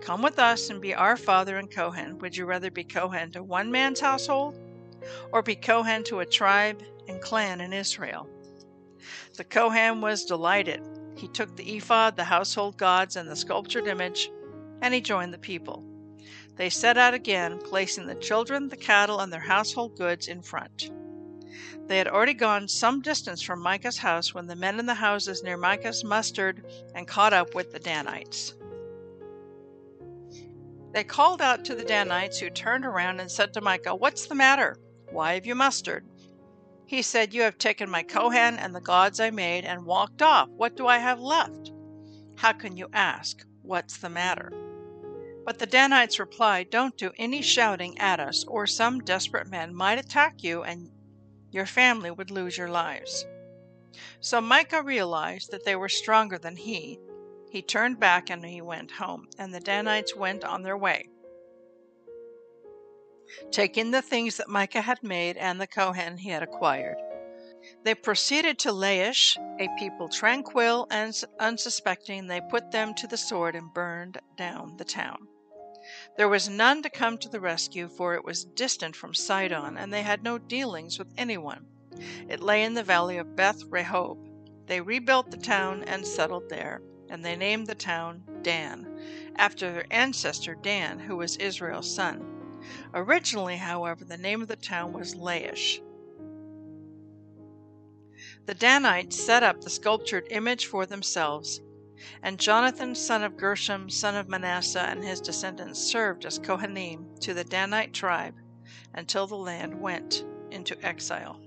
Come 0.03 0.23
with 0.23 0.39
us 0.39 0.71
and 0.71 0.81
be 0.81 0.95
our 0.95 1.17
father 1.17 1.57
and 1.57 1.71
Kohen. 1.71 2.19
Would 2.19 2.37
you 2.37 2.47
rather 2.47 2.71
be 2.71 2.85
Kohen 2.85 3.33
to 3.33 3.43
one 3.43 3.71
man's 3.71 4.01
household, 4.01 4.59
or 5.33 5.43
be 5.43 5.55
Kohen 5.57 6.05
to 6.05 6.21
a 6.21 6.27
tribe 6.27 6.83
and 7.09 7.21
clan 7.21 7.61
in 7.61 7.73
Israel? 7.73 8.29
The 9.37 9.45
Kohen 9.45 10.01
was 10.01 10.25
delighted. 10.25 10.87
He 11.17 11.29
took 11.29 11.57
the 11.57 11.77
ephod, 11.77 12.17
the 12.17 12.25
household 12.25 12.77
gods, 12.77 13.17
and 13.17 13.29
the 13.29 13.37
sculptured 13.37 13.87
image, 13.87 14.31
and 14.83 14.95
he 14.95 15.01
joined 15.01 15.35
the 15.35 15.39
people. 15.39 15.85
They 16.57 16.71
set 16.71 16.99
out 16.99 17.15
again, 17.15 17.59
placing 17.59 18.07
the 18.07 18.15
children, 18.15 18.69
the 18.69 18.77
cattle, 18.77 19.21
and 19.21 19.33
their 19.33 19.41
household 19.41 19.97
goods 19.97 20.29
in 20.29 20.43
front. 20.43 20.91
They 21.87 21.99
had 21.99 22.09
already 22.09 22.35
gone 22.35 22.69
some 22.69 23.01
distance 23.01 23.43
from 23.43 23.61
Micah's 23.61 23.99
house 23.99 24.35
when 24.35 24.47
the 24.47 24.57
men 24.57 24.79
in 24.79 24.87
the 24.87 24.95
houses 24.95 25.43
near 25.43 25.57
Micah's 25.57 26.05
mustered 26.05 26.65
and 26.95 27.09
caught 27.09 27.33
up 27.33 27.55
with 27.55 27.73
the 27.73 27.81
Danites. 27.81 28.55
They 30.93 31.05
called 31.05 31.41
out 31.41 31.65
to 31.65 31.75
the 31.75 31.85
Danites, 31.85 32.39
who 32.39 32.51
turned 32.51 32.85
around 32.85 33.21
and 33.21 33.31
said 33.31 33.53
to 33.55 33.61
Micah, 33.61 33.95
What's 33.95 34.27
the 34.27 34.35
matter? 34.35 34.77
Why 35.11 35.35
have 35.35 35.47
you 35.47 35.55
mustered? 35.55 36.07
He 36.87 37.03
said, 37.03 37.35
You 37.35 37.43
have 37.43 37.59
taken 37.59 37.91
my 37.91 38.03
Kohen 38.03 38.57
and 38.57 38.75
the 38.75 38.81
gods 38.81 39.21
I 39.21 39.31
made 39.31 39.65
and 39.65 39.85
walked 39.85 40.23
off. 40.23 40.49
What 40.49 40.77
do 40.77 40.87
I 40.87 40.99
have 40.99 41.21
left? 41.21 41.73
How 42.37 42.53
can 42.53 42.77
you 42.77 42.89
ask, 42.93 43.45
What's 43.63 43.99
the 43.99 44.09
matter? 44.09 44.53
But 45.45 45.59
the 45.59 45.67
Danites 45.67 46.19
replied, 46.19 46.71
Don't 46.71 46.97
do 46.97 47.13
any 47.19 47.43
shouting 47.43 47.99
at 47.99 48.21
us, 48.21 48.45
or 48.45 48.67
some 48.67 49.01
desperate 49.01 49.49
men 49.49 49.75
might 49.75 49.99
attack 49.99 50.43
you 50.43 50.63
and 50.63 50.91
your 51.51 51.67
family 51.67 52.11
would 52.11 52.31
lose 52.31 52.57
your 52.57 52.71
lives. 52.71 53.27
So 54.21 54.41
Micah 54.41 54.83
realized 54.83 55.51
that 55.51 55.65
they 55.65 55.77
were 55.77 55.89
stronger 55.89 56.39
than 56.39 56.57
he. 56.57 57.01
He 57.51 57.63
turned 57.63 57.99
back 57.99 58.31
and 58.31 58.45
he 58.45 58.61
went 58.61 58.93
home, 58.93 59.29
and 59.39 59.53
the 59.53 59.61
Danites 59.61 60.15
went 60.15 60.45
on 60.45 60.63
their 60.63 60.77
way, 60.77 61.09
taking 63.51 63.91
the 63.91 64.03
things 64.03 64.37
that 64.37 64.49
Micah 64.49 64.83
had 64.83 65.03
made 65.03 65.37
and 65.37 65.61
the 65.61 65.67
Kohen 65.67 66.19
he 66.19 66.31
had 66.31 66.43
acquired. 66.43 66.97
They 67.85 67.95
proceeded 67.95 68.59
to 68.61 68.73
Laish, 68.73 69.37
a 69.59 69.69
people 69.79 70.09
tranquil 70.09 70.87
and 70.91 71.15
unsuspecting. 71.39 72.27
They 72.27 72.41
put 72.41 72.71
them 72.71 72.95
to 72.95 73.07
the 73.07 73.17
sword 73.17 73.55
and 73.55 73.73
burned 73.73 74.19
down 74.37 74.77
the 74.77 74.85
town. 74.85 75.29
There 76.17 76.29
was 76.29 76.49
none 76.49 76.83
to 76.83 76.91
come 76.91 77.19
to 77.19 77.29
the 77.29 77.41
rescue, 77.41 77.89
for 77.89 78.15
it 78.15 78.25
was 78.25 78.45
distant 78.45 78.97
from 78.97 79.15
Sidon, 79.15 79.77
and 79.77 79.93
they 79.93 80.03
had 80.03 80.23
no 80.23 80.39
dealings 80.39 80.99
with 80.99 81.13
anyone. 81.17 81.67
It 82.29 82.41
lay 82.41 82.65
in 82.65 82.75
the 82.75 82.83
valley 82.83 83.19
of 83.19 83.37
Beth 83.37 83.63
Rehob. 83.65 84.19
They 84.67 84.81
rebuilt 84.81 85.31
the 85.31 85.37
town 85.37 85.83
and 85.85 86.07
settled 86.07 86.49
there, 86.49 86.81
and 87.09 87.25
they 87.25 87.37
named 87.37 87.67
the 87.67 87.75
town 87.75 88.23
Dan, 88.43 88.87
after 89.37 89.73
their 89.73 89.87
ancestor 89.91 90.55
Dan, 90.55 90.99
who 90.99 91.17
was 91.17 91.37
Israel's 91.37 91.95
son. 91.95 92.40
Originally, 92.95 93.57
however, 93.57 94.05
the 94.05 94.17
name 94.17 94.43
of 94.43 94.49
the 94.49 94.57
town 94.57 94.93
was 94.93 95.15
Laish. 95.15 95.81
The 98.47 98.55
Danites 98.55 99.19
set 99.19 99.43
up 99.43 99.61
the 99.61 99.71
sculptured 99.71 100.27
image 100.31 100.67
for 100.67 100.87
themselves 100.87 101.61
and 102.23 102.39
Jonathan, 102.41 102.95
son 102.95 103.23
of 103.23 103.37
Gershom, 103.37 103.91
son 103.91 104.17
of 104.17 104.29
Manasseh, 104.29 104.81
and 104.81 105.05
his 105.05 105.21
descendants 105.21 105.81
served 105.81 106.25
as 106.25 106.39
Kohanim 106.39 107.19
to 107.21 107.35
the 107.35 107.45
Danite 107.45 107.93
tribe 107.93 108.35
until 108.95 109.27
the 109.27 109.37
land 109.37 109.81
went 109.81 110.25
into 110.51 110.83
exile. 110.85 111.41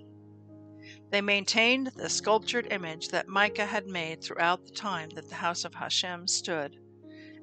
They 1.10 1.22
maintained 1.22 1.91
the 1.96 2.10
sculptured 2.10 2.72
image 2.72 3.10
that 3.10 3.27
Micah 3.27 3.65
had 3.65 3.88
made 3.88 4.24
throughout 4.24 4.65
the 4.65 4.72
time 4.72 5.10
that 5.12 5.29
the 5.29 5.36
house 5.36 5.65
of 5.65 5.75
Hashem 5.75 6.27
stood 6.27 6.77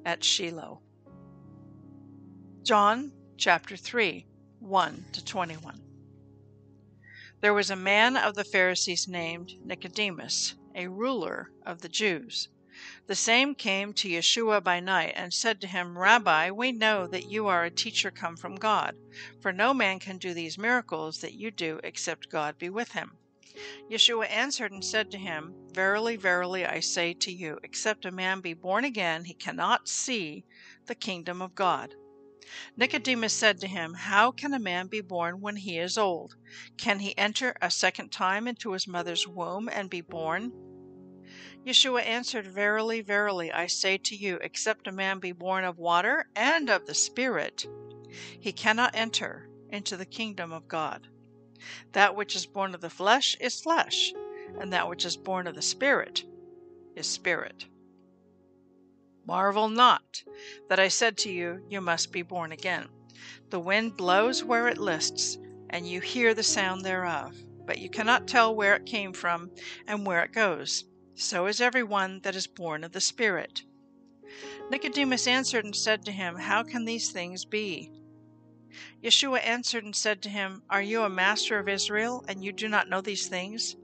at 0.05 0.23
Shiloh. 0.23 0.81
John 2.63 3.11
chapter 3.41 3.75
3, 3.75 4.23
1 4.59 5.05
to 5.13 5.25
21. 5.25 5.81
There 7.41 7.55
was 7.55 7.71
a 7.71 7.75
man 7.75 8.15
of 8.15 8.35
the 8.35 8.43
Pharisees 8.43 9.07
named 9.07 9.53
Nicodemus, 9.65 10.53
a 10.75 10.87
ruler 10.89 11.49
of 11.65 11.81
the 11.81 11.89
Jews. 11.89 12.49
The 13.07 13.15
same 13.15 13.55
came 13.55 13.93
to 13.93 14.07
Yeshua 14.07 14.63
by 14.63 14.79
night 14.79 15.13
and 15.15 15.33
said 15.33 15.59
to 15.61 15.67
him, 15.67 15.97
Rabbi, 15.97 16.51
we 16.51 16.71
know 16.71 17.07
that 17.07 17.31
you 17.31 17.47
are 17.47 17.63
a 17.63 17.71
teacher 17.71 18.11
come 18.11 18.37
from 18.37 18.57
God, 18.57 18.93
for 19.41 19.51
no 19.51 19.73
man 19.73 19.97
can 19.97 20.19
do 20.19 20.35
these 20.35 20.59
miracles 20.59 21.17
that 21.21 21.33
you 21.33 21.49
do 21.49 21.79
except 21.83 22.29
God 22.29 22.59
be 22.59 22.69
with 22.69 22.91
him. 22.91 23.17
Yeshua 23.89 24.29
answered 24.29 24.71
and 24.71 24.85
said 24.85 25.09
to 25.09 25.17
him, 25.17 25.55
Verily, 25.73 26.15
verily, 26.15 26.63
I 26.63 26.79
say 26.79 27.15
to 27.15 27.31
you, 27.31 27.57
except 27.63 28.05
a 28.05 28.11
man 28.11 28.41
be 28.41 28.53
born 28.53 28.85
again, 28.85 29.25
he 29.25 29.33
cannot 29.33 29.89
see 29.89 30.45
the 30.85 30.93
kingdom 30.93 31.41
of 31.41 31.55
God. 31.55 31.95
Nicodemus 32.75 33.35
said 33.35 33.59
to 33.59 33.67
him, 33.67 33.93
How 33.93 34.31
can 34.31 34.51
a 34.51 34.57
man 34.57 34.87
be 34.87 34.99
born 34.99 35.41
when 35.41 35.57
he 35.57 35.77
is 35.77 35.95
old? 35.95 36.33
Can 36.75 36.97
he 36.97 37.15
enter 37.15 37.53
a 37.61 37.69
second 37.69 38.11
time 38.11 38.47
into 38.47 38.71
his 38.71 38.87
mother's 38.87 39.27
womb 39.27 39.69
and 39.69 39.91
be 39.91 40.01
born? 40.01 40.51
Yeshua 41.63 42.01
answered, 42.01 42.47
Verily, 42.47 43.01
verily, 43.01 43.51
I 43.51 43.67
say 43.67 43.99
to 43.99 44.15
you, 44.15 44.39
except 44.41 44.87
a 44.87 44.91
man 44.91 45.19
be 45.19 45.31
born 45.31 45.63
of 45.63 45.77
water 45.77 46.25
and 46.35 46.67
of 46.67 46.87
the 46.87 46.95
Spirit, 46.95 47.67
he 48.39 48.51
cannot 48.51 48.95
enter 48.95 49.47
into 49.69 49.95
the 49.95 50.07
kingdom 50.07 50.51
of 50.51 50.67
God. 50.67 51.09
That 51.91 52.15
which 52.15 52.35
is 52.35 52.47
born 52.47 52.73
of 52.73 52.81
the 52.81 52.89
flesh 52.89 53.35
is 53.39 53.61
flesh, 53.61 54.11
and 54.59 54.73
that 54.73 54.89
which 54.89 55.05
is 55.05 55.15
born 55.15 55.45
of 55.45 55.53
the 55.53 55.61
Spirit 55.61 56.23
is 56.95 57.05
spirit. 57.07 57.65
Marvel 59.25 59.69
not 59.69 60.23
that 60.67 60.79
I 60.79 60.87
said 60.87 61.17
to 61.19 61.31
you, 61.31 61.65
You 61.69 61.81
must 61.81 62.11
be 62.11 62.21
born 62.21 62.51
again. 62.51 62.89
The 63.49 63.59
wind 63.59 63.97
blows 63.97 64.43
where 64.43 64.67
it 64.67 64.77
lists, 64.77 65.37
and 65.69 65.87
you 65.87 66.01
hear 66.01 66.33
the 66.33 66.43
sound 66.43 66.83
thereof, 66.83 67.35
but 67.65 67.77
you 67.77 67.89
cannot 67.89 68.27
tell 68.27 68.55
where 68.55 68.75
it 68.75 68.85
came 68.85 69.13
from 69.13 69.51
and 69.87 70.05
where 70.05 70.23
it 70.23 70.33
goes. 70.33 70.85
So 71.13 71.45
is 71.45 71.61
every 71.61 71.83
one 71.83 72.21
that 72.21 72.35
is 72.35 72.47
born 72.47 72.83
of 72.83 72.93
the 72.93 73.01
Spirit. 73.01 73.63
Nicodemus 74.69 75.27
answered 75.27 75.65
and 75.65 75.75
said 75.75 76.05
to 76.05 76.11
him, 76.11 76.35
How 76.35 76.63
can 76.63 76.85
these 76.85 77.11
things 77.11 77.45
be? 77.45 77.91
Yeshua 79.03 79.45
answered 79.45 79.83
and 79.83 79.95
said 79.95 80.21
to 80.23 80.29
him, 80.29 80.63
Are 80.69 80.81
you 80.81 81.03
a 81.03 81.09
master 81.09 81.59
of 81.59 81.67
Israel, 81.67 82.23
and 82.27 82.43
you 82.43 82.51
do 82.51 82.67
not 82.67 82.89
know 82.89 83.01
these 83.01 83.27
things? 83.27 83.75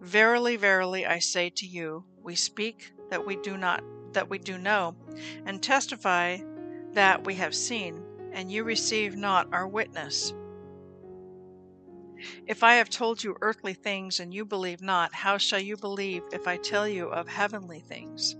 Verily, 0.00 0.56
verily, 0.56 1.04
I 1.04 1.18
say 1.18 1.50
to 1.50 1.66
you, 1.66 2.04
we 2.22 2.34
speak 2.34 2.92
that 3.10 3.26
we 3.26 3.36
do 3.36 3.56
not 3.56 3.84
that 4.14 4.30
we 4.30 4.38
do 4.38 4.58
know, 4.58 4.96
and 5.46 5.62
testify 5.62 6.38
that 6.92 7.24
we 7.24 7.34
have 7.34 7.54
seen, 7.54 8.02
and 8.32 8.50
you 8.50 8.64
receive 8.64 9.16
not 9.16 9.48
our 9.52 9.68
witness. 9.68 10.32
If 12.46 12.62
I 12.62 12.74
have 12.74 12.88
told 12.88 13.22
you 13.22 13.36
earthly 13.42 13.74
things 13.74 14.18
and 14.18 14.32
you 14.32 14.44
believe 14.44 14.80
not, 14.80 15.12
how 15.12 15.36
shall 15.36 15.58
you 15.58 15.76
believe 15.76 16.22
if 16.32 16.48
I 16.48 16.56
tell 16.56 16.88
you 16.88 17.08
of 17.08 17.28
heavenly 17.28 17.80
things? 17.80 18.36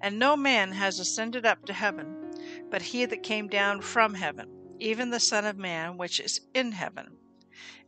And 0.00 0.18
no 0.18 0.36
man 0.36 0.72
has 0.72 0.98
ascended 0.98 1.46
up 1.46 1.64
to 1.66 1.72
heaven, 1.72 2.32
but 2.70 2.82
he 2.82 3.04
that 3.04 3.22
came 3.22 3.48
down 3.48 3.82
from 3.82 4.14
heaven, 4.14 4.48
even 4.80 5.10
the 5.10 5.20
Son 5.20 5.44
of 5.44 5.56
Man 5.56 5.98
which 5.98 6.18
is 6.18 6.40
in 6.54 6.72
heaven. 6.72 7.18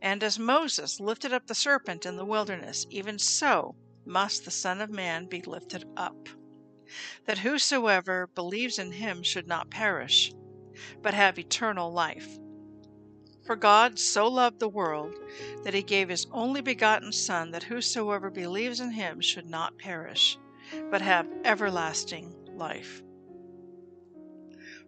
And 0.01 0.23
as 0.23 0.37
Moses 0.37 0.99
lifted 0.99 1.33
up 1.33 1.47
the 1.47 1.55
serpent 1.55 2.05
in 2.05 2.15
the 2.15 2.25
wilderness, 2.25 2.85
even 2.89 3.17
so 3.19 3.75
must 4.05 4.45
the 4.45 4.51
Son 4.51 4.81
of 4.81 4.89
Man 4.89 5.25
be 5.25 5.41
lifted 5.41 5.85
up, 5.97 6.29
that 7.25 7.39
whosoever 7.39 8.27
believes 8.27 8.79
in 8.79 8.91
him 8.91 9.23
should 9.23 9.47
not 9.47 9.69
perish, 9.69 10.33
but 11.01 11.13
have 11.13 11.39
eternal 11.39 11.91
life. 11.91 12.37
For 13.45 13.55
God 13.55 13.99
so 13.99 14.27
loved 14.27 14.59
the 14.59 14.69
world 14.69 15.15
that 15.63 15.73
he 15.73 15.83
gave 15.83 16.09
his 16.09 16.27
only 16.31 16.61
begotten 16.61 17.11
Son, 17.11 17.51
that 17.51 17.63
whosoever 17.63 18.29
believes 18.29 18.79
in 18.79 18.91
him 18.91 19.19
should 19.19 19.49
not 19.49 19.77
perish, 19.77 20.37
but 20.89 21.01
have 21.01 21.27
everlasting 21.43 22.33
life. 22.55 23.01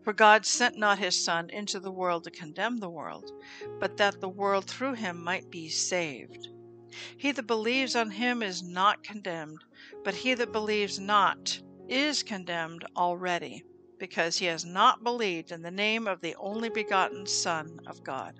For 0.03 0.13
God 0.13 0.45
sent 0.45 0.77
not 0.77 0.99
his 0.99 1.21
Son 1.21 1.49
into 1.49 1.79
the 1.79 1.91
world 1.91 2.23
to 2.25 2.31
condemn 2.31 2.77
the 2.77 2.89
world, 2.89 3.31
but 3.79 3.97
that 3.97 4.21
the 4.21 4.29
world 4.29 4.65
through 4.65 4.93
him 4.93 5.21
might 5.23 5.49
be 5.49 5.67
saved. 5.67 6.47
He 7.17 7.31
that 7.31 7.47
believes 7.47 7.95
on 7.95 8.11
him 8.11 8.41
is 8.41 8.63
not 8.63 9.03
condemned, 9.03 9.63
but 10.03 10.15
he 10.15 10.33
that 10.35 10.51
believes 10.51 10.99
not 10.99 11.59
is 11.89 12.23
condemned 12.23 12.85
already, 12.95 13.63
because 13.99 14.37
he 14.37 14.45
has 14.45 14.65
not 14.65 15.03
believed 15.03 15.51
in 15.51 15.61
the 15.61 15.71
name 15.71 16.07
of 16.07 16.21
the 16.21 16.35
only 16.35 16.69
begotten 16.69 17.25
Son 17.25 17.79
of 17.87 18.03
God. 18.03 18.39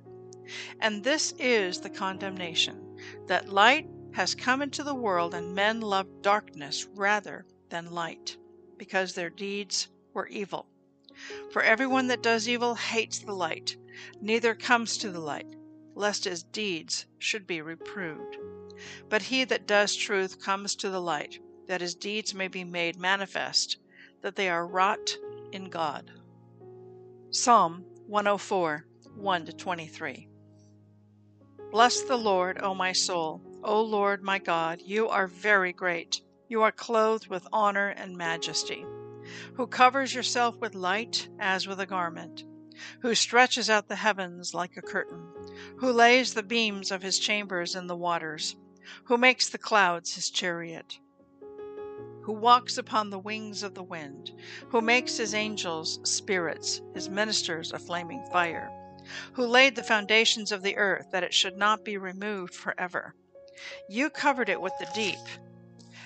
And 0.79 1.03
this 1.03 1.33
is 1.39 1.79
the 1.79 1.89
condemnation 1.89 2.97
that 3.27 3.49
light 3.49 3.87
has 4.13 4.35
come 4.35 4.61
into 4.61 4.83
the 4.83 4.95
world, 4.95 5.33
and 5.33 5.55
men 5.55 5.81
loved 5.81 6.21
darkness 6.21 6.87
rather 6.93 7.45
than 7.69 7.91
light, 7.91 8.37
because 8.77 9.13
their 9.13 9.29
deeds 9.29 9.89
were 10.13 10.27
evil. 10.27 10.67
For 11.51 11.61
everyone 11.61 12.07
that 12.07 12.23
does 12.23 12.47
evil 12.47 12.75
hates 12.75 13.19
the 13.19 13.33
light, 13.33 13.77
neither 14.21 14.53
comes 14.53 14.97
to 14.97 15.11
the 15.11 15.19
light, 15.19 15.55
lest 15.95 16.25
his 16.25 16.43
deeds 16.43 17.05
should 17.19 17.47
be 17.47 17.61
reproved. 17.61 18.37
But 19.09 19.21
he 19.21 19.45
that 19.45 19.67
does 19.67 19.95
truth 19.95 20.41
comes 20.41 20.75
to 20.77 20.89
the 20.89 21.01
light, 21.01 21.39
that 21.67 21.81
his 21.81 21.95
deeds 21.95 22.33
may 22.33 22.47
be 22.47 22.63
made 22.63 22.99
manifest, 22.99 23.77
that 24.21 24.35
they 24.35 24.49
are 24.49 24.67
wrought 24.67 25.17
in 25.51 25.69
God. 25.69 26.11
Psalm 27.31 27.83
104 28.07 28.85
1 29.15 29.45
23. 29.45 30.29
Bless 31.71 32.01
the 32.03 32.17
Lord, 32.17 32.59
O 32.61 32.73
my 32.73 32.91
soul. 32.91 33.41
O 33.63 33.81
Lord 33.81 34.23
my 34.23 34.39
God, 34.39 34.81
you 34.81 35.09
are 35.09 35.27
very 35.27 35.73
great. 35.73 36.21
You 36.47 36.61
are 36.61 36.71
clothed 36.71 37.27
with 37.27 37.47
honor 37.51 37.89
and 37.89 38.15
majesty. 38.15 38.85
Who 39.55 39.65
covers 39.67 40.13
yourself 40.13 40.55
with 40.57 40.75
light 40.75 41.27
as 41.39 41.67
with 41.67 41.79
a 41.79 41.85
garment, 41.85 42.43
who 43.01 43.15
stretches 43.15 43.69
out 43.69 43.87
the 43.87 43.95
heavens 43.95 44.53
like 44.53 44.77
a 44.77 44.81
curtain, 44.81 45.27
who 45.77 45.91
lays 45.91 46.33
the 46.33 46.43
beams 46.43 46.91
of 46.91 47.01
his 47.01 47.17
chambers 47.17 47.75
in 47.75 47.87
the 47.87 47.95
waters, 47.95 48.55
who 49.05 49.17
makes 49.17 49.49
the 49.49 49.57
clouds 49.57 50.13
his 50.13 50.29
chariot, 50.29 50.99
who 52.25 52.33
walks 52.33 52.77
upon 52.77 53.09
the 53.09 53.19
wings 53.19 53.63
of 53.63 53.73
the 53.73 53.83
wind, 53.83 54.31
who 54.69 54.81
makes 54.81 55.17
his 55.17 55.33
angels 55.33 55.99
spirits, 56.03 56.81
his 56.93 57.09
ministers 57.09 57.71
a 57.71 57.79
flaming 57.79 58.25
fire 58.31 58.69
who 59.33 59.45
laid 59.45 59.75
the 59.75 59.83
foundations 59.83 60.51
of 60.51 60.63
the 60.63 60.77
earth 60.77 61.11
that 61.11 61.23
it 61.23 61.33
should 61.33 61.57
not 61.57 61.85
be 61.85 61.97
removed 61.97 62.53
forever. 62.53 63.13
You 63.87 64.09
covered 64.09 64.49
it 64.49 64.59
with 64.59 64.73
the 64.79 64.89
deep, 64.93 65.19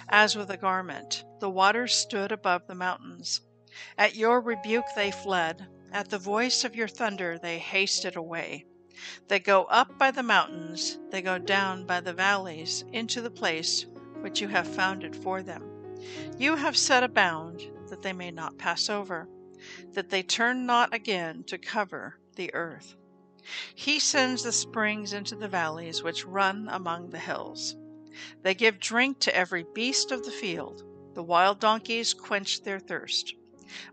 as 0.10 0.36
with 0.36 0.50
a 0.50 0.58
garment. 0.58 1.24
The 1.40 1.50
waters 1.50 1.94
stood 1.94 2.32
above 2.32 2.68
the 2.68 2.76
mountains. 2.76 3.42
At 3.98 4.16
your 4.16 4.42
rebuke 4.42 4.86
they 4.96 5.12
fled. 5.12 5.68
At 5.92 6.10
the 6.10 6.18
voice 6.18 6.64
of 6.64 6.76
your 6.76 6.88
thunder 6.88 7.40
they 7.40 7.58
hasted 7.58 8.16
away. 8.16 8.66
They 9.30 9.40
go 9.40 9.64
up 9.66 9.98
by 9.98 10.12
the 10.12 10.24
mountains, 10.24 11.00
they 11.10 11.22
go 11.22 11.38
down 11.38 11.86
by 11.86 12.02
the 12.02 12.14
valleys, 12.14 12.84
into 12.92 13.22
the 13.22 13.32
place 13.32 13.86
which 14.20 14.42
you 14.42 14.50
have 14.50 14.68
founded 14.68 15.16
for 15.16 15.42
them. 15.42 15.69
You 16.38 16.56
have 16.56 16.78
set 16.78 17.04
a 17.04 17.10
bound 17.10 17.62
that 17.90 18.02
they 18.02 18.14
may 18.14 18.32
not 18.32 18.58
pass 18.58 18.90
over, 18.90 19.28
that 19.94 20.10
they 20.10 20.24
turn 20.24 20.66
not 20.66 20.94
again 20.94 21.44
to 21.46 21.58
cover 21.58 22.20
the 22.36 22.54
earth. 22.54 22.96
He 23.76 24.00
sends 24.00 24.44
the 24.44 24.52
springs 24.52 25.12
into 25.12 25.36
the 25.36 25.48
valleys 25.48 26.02
which 26.04 26.26
run 26.26 26.68
among 26.70 27.10
the 27.10 27.20
hills. 27.20 27.76
They 28.44 28.54
give 28.54 28.80
drink 28.80 29.20
to 29.20 29.36
every 29.36 29.66
beast 29.74 30.12
of 30.12 30.24
the 30.24 30.32
field. 30.32 30.84
The 31.16 31.24
wild 31.24 31.60
donkeys 31.60 32.14
quench 32.14 32.62
their 32.62 32.80
thirst. 32.80 33.34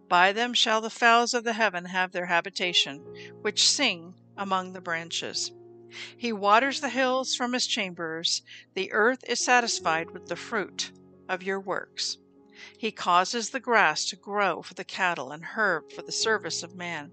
By 0.09 0.33
them 0.33 0.55
shall 0.55 0.81
the 0.81 0.91
fowls 0.91 1.35
of 1.35 1.45
the 1.45 1.55
heaven 1.55 1.87
have 1.87 2.13
their 2.13 2.27
habitation, 2.27 3.03
which 3.41 3.69
sing 3.69 4.15
among 4.37 4.73
the 4.73 4.81
branches. 4.81 5.53
He 6.17 6.33
waters 6.33 6.81
the 6.81 6.89
hills 6.89 7.35
from 7.35 7.53
his 7.53 7.67
chambers. 7.67 8.43
The 8.75 8.93
earth 8.93 9.25
is 9.29 9.41
satisfied 9.41 10.11
with 10.11 10.27
the 10.27 10.37
fruit 10.37 10.93
of 11.29 11.43
your 11.43 11.61
works. 11.61 12.19
He 12.79 12.91
causes 12.91 13.51
the 13.51 13.61
grass 13.61 14.05
to 14.07 14.17
grow 14.17 14.63
for 14.63 14.75
the 14.75 14.85
cattle 14.85 15.31
and 15.31 15.45
herb 15.45 15.93
for 15.93 16.03
the 16.03 16.13
service 16.13 16.63
of 16.63 16.75
man, 16.75 17.13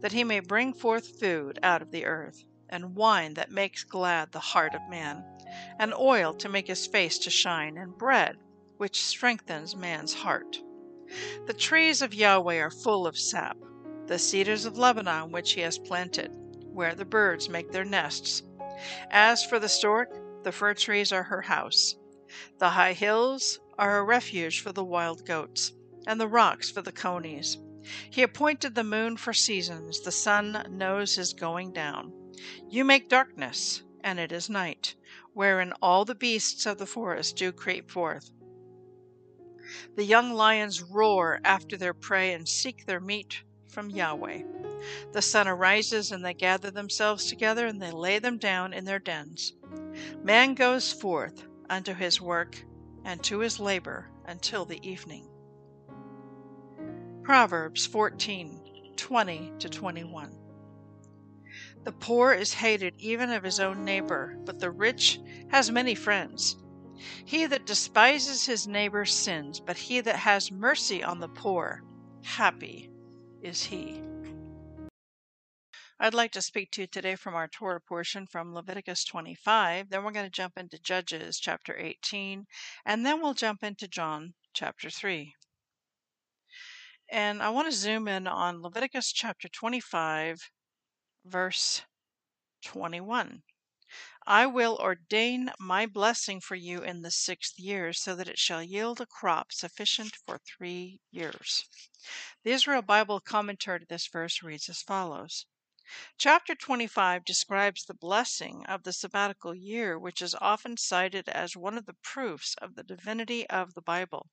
that 0.00 0.12
he 0.12 0.22
may 0.22 0.40
bring 0.40 0.72
forth 0.72 1.18
food 1.18 1.58
out 1.62 1.82
of 1.82 1.90
the 1.90 2.04
earth, 2.04 2.44
and 2.68 2.94
wine 2.94 3.34
that 3.34 3.50
makes 3.50 3.84
glad 3.84 4.32
the 4.32 4.40
heart 4.40 4.74
of 4.74 4.88
man, 4.88 5.24
and 5.78 5.92
oil 5.94 6.32
to 6.34 6.48
make 6.48 6.68
his 6.68 6.86
face 6.86 7.18
to 7.18 7.30
shine, 7.30 7.76
and 7.76 7.98
bread 7.98 8.36
which 8.76 9.02
strengthens 9.02 9.74
man's 9.74 10.14
heart. 10.14 10.58
The 11.46 11.54
trees 11.54 12.02
of 12.02 12.14
Yahweh 12.14 12.58
are 12.58 12.70
full 12.70 13.06
of 13.06 13.18
sap, 13.18 13.56
the 14.06 14.18
cedars 14.18 14.64
of 14.64 14.78
Lebanon 14.78 15.32
which 15.32 15.52
he 15.52 15.60
has 15.62 15.78
planted, 15.78 16.30
where 16.66 16.94
the 16.94 17.04
birds 17.04 17.48
make 17.48 17.70
their 17.70 17.84
nests. 17.84 18.42
As 19.10 19.44
for 19.44 19.58
the 19.58 19.68
stork, 19.68 20.10
the 20.42 20.52
fir 20.52 20.74
trees 20.74 21.12
are 21.12 21.22
her 21.22 21.42
house. 21.42 21.96
The 22.58 22.70
high 22.70 22.94
hills 22.94 23.60
are 23.78 23.98
a 23.98 24.02
refuge 24.02 24.58
for 24.60 24.72
the 24.72 24.84
wild 24.84 25.24
goats, 25.24 25.72
and 26.04 26.20
the 26.20 26.26
rocks 26.26 26.68
for 26.68 26.82
the 26.82 26.90
conies. 26.90 27.58
He 28.10 28.22
appointed 28.22 28.74
the 28.74 28.82
moon 28.82 29.16
for 29.16 29.32
seasons, 29.32 30.00
the 30.00 30.10
sun 30.10 30.66
knows 30.68 31.14
his 31.14 31.32
going 31.32 31.72
down. 31.72 32.12
You 32.68 32.84
make 32.84 33.08
darkness, 33.08 33.82
and 34.02 34.18
it 34.18 34.32
is 34.32 34.50
night, 34.50 34.96
wherein 35.32 35.72
all 35.80 36.04
the 36.04 36.16
beasts 36.16 36.66
of 36.66 36.78
the 36.78 36.86
forest 36.86 37.36
do 37.36 37.52
creep 37.52 37.88
forth. 37.88 38.32
The 39.94 40.04
young 40.04 40.32
lions 40.32 40.82
roar 40.82 41.40
after 41.44 41.76
their 41.76 41.94
prey 41.94 42.32
and 42.32 42.48
seek 42.48 42.86
their 42.86 43.00
meat 43.00 43.42
from 43.68 43.90
Yahweh. 43.90 44.42
The 45.12 45.22
sun 45.22 45.46
arises, 45.46 46.10
and 46.10 46.24
they 46.24 46.34
gather 46.34 46.70
themselves 46.70 47.26
together, 47.26 47.66
and 47.66 47.80
they 47.80 47.92
lay 47.92 48.18
them 48.18 48.38
down 48.38 48.72
in 48.72 48.84
their 48.84 48.98
dens. 48.98 49.52
Man 50.22 50.54
goes 50.54 50.92
forth 50.92 51.44
unto 51.74 51.92
his 51.92 52.20
work 52.20 52.56
and 53.04 53.20
to 53.24 53.40
his 53.40 53.58
labor 53.58 54.08
until 54.26 54.64
the 54.64 54.88
evening. 54.88 55.26
Proverbs 57.24 57.84
14 57.84 58.60
20 58.96 59.52
21. 59.58 60.38
The 61.82 61.92
poor 61.92 62.32
is 62.32 62.54
hated 62.54 62.94
even 62.98 63.30
of 63.30 63.42
his 63.42 63.58
own 63.58 63.84
neighbor, 63.84 64.38
but 64.44 64.60
the 64.60 64.70
rich 64.70 65.18
has 65.48 65.72
many 65.72 65.96
friends. 65.96 66.56
He 67.24 67.46
that 67.46 67.66
despises 67.66 68.46
his 68.46 68.68
neighbor 68.68 69.04
sins, 69.04 69.58
but 69.58 69.76
he 69.76 70.00
that 70.00 70.16
has 70.16 70.52
mercy 70.52 71.02
on 71.02 71.18
the 71.18 71.28
poor, 71.28 71.82
happy 72.22 72.88
is 73.42 73.64
he. 73.64 74.00
I'd 76.00 76.12
like 76.12 76.32
to 76.32 76.42
speak 76.42 76.72
to 76.72 76.80
you 76.80 76.86
today 76.88 77.14
from 77.14 77.34
our 77.34 77.46
Torah 77.46 77.80
portion 77.80 78.26
from 78.26 78.52
Leviticus 78.52 79.04
25. 79.04 79.90
Then 79.90 80.02
we're 80.02 80.10
going 80.10 80.26
to 80.26 80.30
jump 80.30 80.58
into 80.58 80.76
Judges 80.76 81.38
chapter 81.38 81.78
18, 81.78 82.46
and 82.84 83.06
then 83.06 83.22
we'll 83.22 83.32
jump 83.32 83.62
into 83.62 83.86
John 83.86 84.34
chapter 84.52 84.90
3. 84.90 85.36
And 87.08 87.40
I 87.40 87.50
want 87.50 87.70
to 87.70 87.76
zoom 87.76 88.08
in 88.08 88.26
on 88.26 88.60
Leviticus 88.60 89.12
chapter 89.12 89.48
25, 89.48 90.50
verse 91.24 91.82
21. 92.64 93.44
I 94.26 94.46
will 94.46 94.76
ordain 94.78 95.52
my 95.60 95.86
blessing 95.86 96.40
for 96.40 96.56
you 96.56 96.82
in 96.82 97.02
the 97.02 97.12
sixth 97.12 97.56
year, 97.56 97.92
so 97.92 98.16
that 98.16 98.28
it 98.28 98.38
shall 98.40 98.64
yield 98.64 99.00
a 99.00 99.06
crop 99.06 99.52
sufficient 99.52 100.16
for 100.26 100.38
three 100.38 101.00
years. 101.12 101.64
The 102.42 102.50
Israel 102.50 102.82
Bible 102.82 103.20
commentary 103.20 103.78
to 103.78 103.86
this 103.86 104.08
verse 104.08 104.42
reads 104.42 104.68
as 104.68 104.82
follows 104.82 105.46
Chapter 106.16 106.54
25 106.54 107.26
describes 107.26 107.84
the 107.84 107.92
blessing 107.92 108.64
of 108.64 108.84
the 108.84 108.92
sabbatical 108.92 109.54
year, 109.54 109.98
which 109.98 110.22
is 110.22 110.34
often 110.36 110.78
cited 110.78 111.28
as 111.28 111.56
one 111.56 111.76
of 111.76 111.84
the 111.84 111.92
proofs 111.92 112.54
of 112.62 112.74
the 112.74 112.82
divinity 112.82 113.46
of 113.50 113.74
the 113.74 113.82
Bible. 113.82 114.30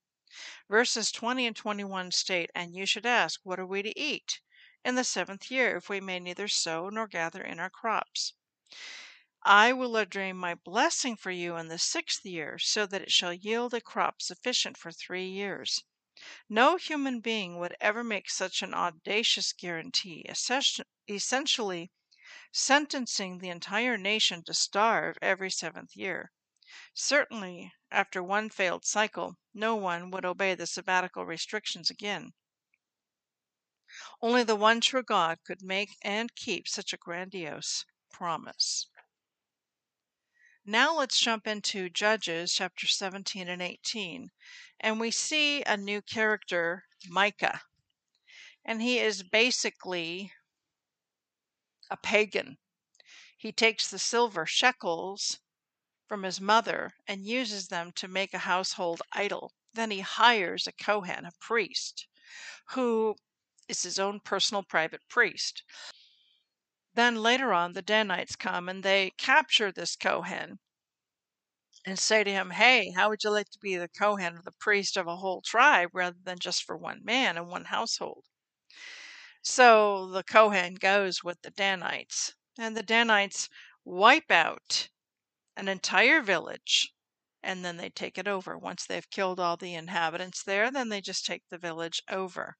Verses 0.70 1.12
20 1.12 1.46
and 1.46 1.54
21 1.54 2.10
state, 2.12 2.50
And 2.54 2.74
you 2.74 2.86
should 2.86 3.04
ask, 3.04 3.40
What 3.44 3.60
are 3.60 3.66
we 3.66 3.82
to 3.82 4.00
eat? 4.00 4.40
In 4.84 4.94
the 4.94 5.04
seventh 5.04 5.50
year, 5.50 5.76
if 5.76 5.90
we 5.90 6.00
may 6.00 6.20
neither 6.20 6.48
sow 6.48 6.88
nor 6.88 7.06
gather 7.06 7.42
in 7.42 7.60
our 7.60 7.68
crops. 7.68 8.32
I 9.44 9.74
will 9.74 9.94
ordain 9.94 10.38
my 10.38 10.54
blessing 10.54 11.16
for 11.16 11.30
you 11.30 11.56
in 11.56 11.68
the 11.68 11.78
sixth 11.78 12.24
year, 12.24 12.58
so 12.58 12.86
that 12.86 13.02
it 13.02 13.12
shall 13.12 13.34
yield 13.34 13.74
a 13.74 13.80
crop 13.82 14.22
sufficient 14.22 14.78
for 14.78 14.90
three 14.90 15.26
years. 15.28 15.84
No 16.48 16.76
human 16.76 17.20
being 17.20 17.58
would 17.58 17.76
ever 17.80 18.04
make 18.04 18.30
such 18.30 18.62
an 18.62 18.74
audacious 18.74 19.52
guarantee, 19.52 20.24
essentially 21.08 21.90
sentencing 22.52 23.38
the 23.38 23.48
entire 23.48 23.98
nation 23.98 24.44
to 24.44 24.54
starve 24.54 25.16
every 25.20 25.50
seventh 25.50 25.96
year. 25.96 26.32
Certainly, 26.94 27.72
after 27.90 28.22
one 28.22 28.50
failed 28.50 28.84
cycle, 28.84 29.36
no 29.52 29.74
one 29.76 30.10
would 30.10 30.24
obey 30.24 30.54
the 30.54 30.66
sabbatical 30.66 31.26
restrictions 31.26 31.90
again. 31.90 32.32
Only 34.20 34.44
the 34.44 34.56
one 34.56 34.80
true 34.80 35.02
God 35.02 35.38
could 35.44 35.62
make 35.62 35.96
and 36.02 36.34
keep 36.34 36.68
such 36.68 36.92
a 36.92 36.96
grandiose 36.96 37.84
promise. 38.10 38.86
Now 40.64 40.96
let's 40.96 41.18
jump 41.18 41.48
into 41.48 41.90
Judges 41.90 42.54
chapter 42.54 42.86
17 42.86 43.48
and 43.48 43.60
18, 43.60 44.30
and 44.78 45.00
we 45.00 45.10
see 45.10 45.64
a 45.64 45.76
new 45.76 46.00
character, 46.00 46.84
Micah. 47.08 47.62
And 48.64 48.80
he 48.80 49.00
is 49.00 49.24
basically 49.24 50.32
a 51.90 51.96
pagan. 51.96 52.58
He 53.36 53.50
takes 53.50 53.90
the 53.90 53.98
silver 53.98 54.46
shekels 54.46 55.40
from 56.06 56.22
his 56.22 56.40
mother 56.40 56.92
and 57.08 57.26
uses 57.26 57.66
them 57.66 57.90
to 57.96 58.06
make 58.06 58.32
a 58.32 58.38
household 58.38 59.02
idol. 59.12 59.52
Then 59.74 59.90
he 59.90 60.00
hires 60.00 60.68
a 60.68 60.72
Kohen, 60.72 61.24
a 61.24 61.32
priest, 61.40 62.06
who 62.68 63.16
is 63.66 63.82
his 63.82 63.98
own 63.98 64.20
personal 64.20 64.62
private 64.62 65.08
priest. 65.08 65.64
Then 66.94 67.16
later 67.16 67.52
on, 67.52 67.72
the 67.72 67.82
Danites 67.82 68.36
come 68.36 68.68
and 68.68 68.82
they 68.82 69.10
capture 69.18 69.72
this 69.72 69.96
Kohen 69.96 70.58
and 71.84 71.98
say 71.98 72.24
to 72.24 72.30
him, 72.30 72.50
Hey, 72.50 72.90
how 72.90 73.08
would 73.08 73.22
you 73.22 73.30
like 73.30 73.48
to 73.50 73.58
be 73.58 73.76
the 73.76 73.88
Kohen 73.88 74.36
or 74.36 74.42
the 74.42 74.52
priest 74.52 74.96
of 74.96 75.06
a 75.06 75.16
whole 75.16 75.42
tribe 75.42 75.90
rather 75.92 76.18
than 76.22 76.38
just 76.38 76.64
for 76.64 76.76
one 76.76 77.04
man 77.04 77.36
and 77.36 77.48
one 77.48 77.66
household? 77.66 78.26
So 79.42 80.08
the 80.10 80.24
Kohen 80.24 80.74
goes 80.74 81.22
with 81.22 81.42
the 81.42 81.50
Danites, 81.50 82.34
and 82.58 82.76
the 82.76 82.82
Danites 82.82 83.48
wipe 83.84 84.30
out 84.30 84.88
an 85.56 85.68
entire 85.68 86.22
village 86.22 86.94
and 87.42 87.64
then 87.64 87.76
they 87.76 87.90
take 87.90 88.18
it 88.18 88.28
over. 88.28 88.58
Once 88.58 88.86
they've 88.86 89.10
killed 89.10 89.40
all 89.40 89.56
the 89.56 89.74
inhabitants 89.74 90.42
there, 90.42 90.70
then 90.70 90.88
they 90.88 91.00
just 91.00 91.26
take 91.26 91.48
the 91.48 91.58
village 91.58 92.02
over. 92.08 92.56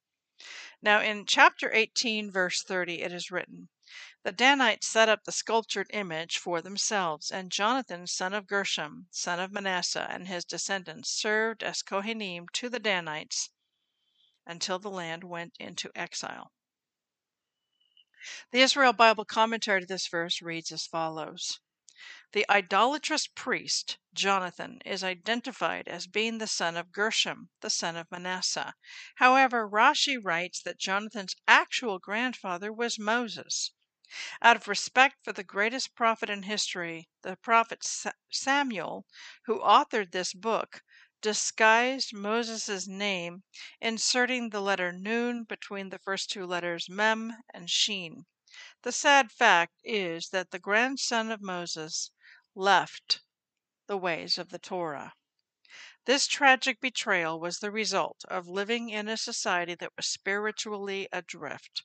Now, 0.83 1.01
in 1.01 1.27
chapter 1.27 1.73
18, 1.73 2.31
verse 2.31 2.63
30, 2.63 3.03
it 3.03 3.13
is 3.13 3.31
written 3.31 3.69
The 4.25 4.31
Danites 4.31 4.87
set 4.87 5.09
up 5.09 5.25
the 5.25 5.33
sculptured 5.33 5.89
image 5.91 6.39
for 6.39 6.63
themselves, 6.63 7.33
and 7.33 7.51
Jonathan, 7.51 8.07
son 8.07 8.33
of 8.33 8.47
Gershom, 8.47 9.09
son 9.11 9.41
of 9.41 9.51
Manasseh, 9.51 10.07
and 10.09 10.29
his 10.29 10.45
descendants 10.45 11.11
served 11.11 11.65
as 11.65 11.83
Kohanim 11.83 12.47
to 12.53 12.69
the 12.69 12.79
Danites 12.79 13.51
until 14.47 14.79
the 14.79 14.93
land 14.93 15.25
went 15.25 15.57
into 15.59 15.91
exile. 15.97 16.53
The 18.53 18.61
Israel 18.61 18.93
Bible 18.93 19.25
commentary 19.25 19.81
to 19.81 19.87
this 19.89 20.07
verse 20.07 20.41
reads 20.41 20.71
as 20.71 20.87
follows 20.87 21.59
the 22.31 22.49
idolatrous 22.49 23.27
priest, 23.27 23.99
Jonathan, 24.15 24.81
is 24.85 25.03
identified 25.03 25.89
as 25.89 26.07
being 26.07 26.39
the 26.39 26.47
son 26.47 26.77
of 26.77 26.93
Gershom, 26.93 27.51
the 27.61 27.71
son 27.71 27.97
of 27.97 28.09
Manasseh. 28.09 28.75
However, 29.17 29.69
Rashi 29.69 30.17
writes 30.17 30.63
that 30.63 30.79
Jonathan's 30.79 31.35
actual 31.49 31.99
grandfather 31.99 32.73
was 32.73 33.01
Moses. 33.01 33.73
Out 34.43 34.57
of 34.57 34.69
respect 34.69 35.25
for 35.25 35.33
the 35.33 35.43
greatest 35.43 35.95
prophet 35.95 36.29
in 36.29 36.43
history, 36.43 37.09
the 37.23 37.35
prophet 37.35 37.83
Samuel, 38.31 39.07
who 39.47 39.59
authored 39.61 40.11
this 40.13 40.35
book, 40.35 40.83
disguised 41.23 42.13
Moses' 42.13 42.87
name, 42.87 43.43
inserting 43.81 44.51
the 44.51 44.61
letter 44.61 44.93
Nun 44.93 45.45
between 45.45 45.89
the 45.89 45.99
first 45.99 46.29
two 46.31 46.45
letters 46.45 46.91
Mem 46.91 47.39
and 47.55 47.71
Shin. 47.71 48.27
The 48.83 48.93
sad 48.93 49.33
fact 49.33 49.81
is 49.83 50.29
that 50.29 50.51
the 50.51 50.59
grandson 50.59 51.31
of 51.31 51.41
Moses 51.41 52.11
left 52.55 53.23
the 53.87 53.97
ways 53.97 54.37
of 54.37 54.51
the 54.51 54.59
Torah. 54.59 55.15
This 56.05 56.27
tragic 56.27 56.83
betrayal 56.83 57.41
was 57.41 57.61
the 57.61 57.71
result 57.71 58.27
of 58.29 58.47
living 58.47 58.91
in 58.91 59.09
a 59.09 59.17
society 59.17 59.75
that 59.77 59.97
was 59.97 60.07
spiritually 60.07 61.09
adrift. 61.13 61.85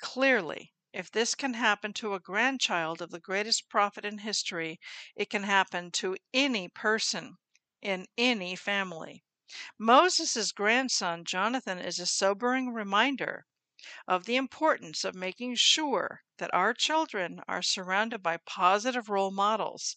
Clearly, 0.00 0.72
if 0.92 1.10
this 1.10 1.34
can 1.34 1.54
happen 1.54 1.92
to 1.92 2.14
a 2.14 2.20
grandchild 2.20 3.00
of 3.02 3.10
the 3.10 3.20
greatest 3.20 3.68
prophet 3.68 4.04
in 4.04 4.18
history, 4.18 4.80
it 5.14 5.30
can 5.30 5.44
happen 5.44 5.90
to 5.92 6.16
any 6.34 6.68
person 6.68 7.36
in 7.82 8.06
any 8.18 8.56
family. 8.56 9.24
Moses' 9.78 10.52
grandson, 10.52 11.24
Jonathan, 11.24 11.78
is 11.78 11.98
a 11.98 12.06
sobering 12.06 12.72
reminder 12.72 13.46
of 14.06 14.24
the 14.26 14.36
importance 14.36 15.04
of 15.04 15.14
making 15.14 15.54
sure 15.54 16.22
that 16.38 16.52
our 16.54 16.74
children 16.74 17.40
are 17.48 17.62
surrounded 17.62 18.22
by 18.22 18.36
positive 18.36 19.08
role 19.08 19.30
models 19.30 19.96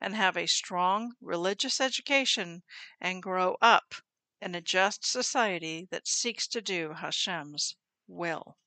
and 0.00 0.14
have 0.14 0.36
a 0.36 0.46
strong 0.46 1.14
religious 1.20 1.80
education 1.80 2.62
and 3.00 3.22
grow 3.22 3.56
up 3.62 3.94
in 4.40 4.54
a 4.54 4.60
just 4.60 5.04
society 5.04 5.88
that 5.90 6.06
seeks 6.06 6.46
to 6.48 6.60
do 6.60 6.92
Hashem's 6.94 7.76
will. 8.06 8.58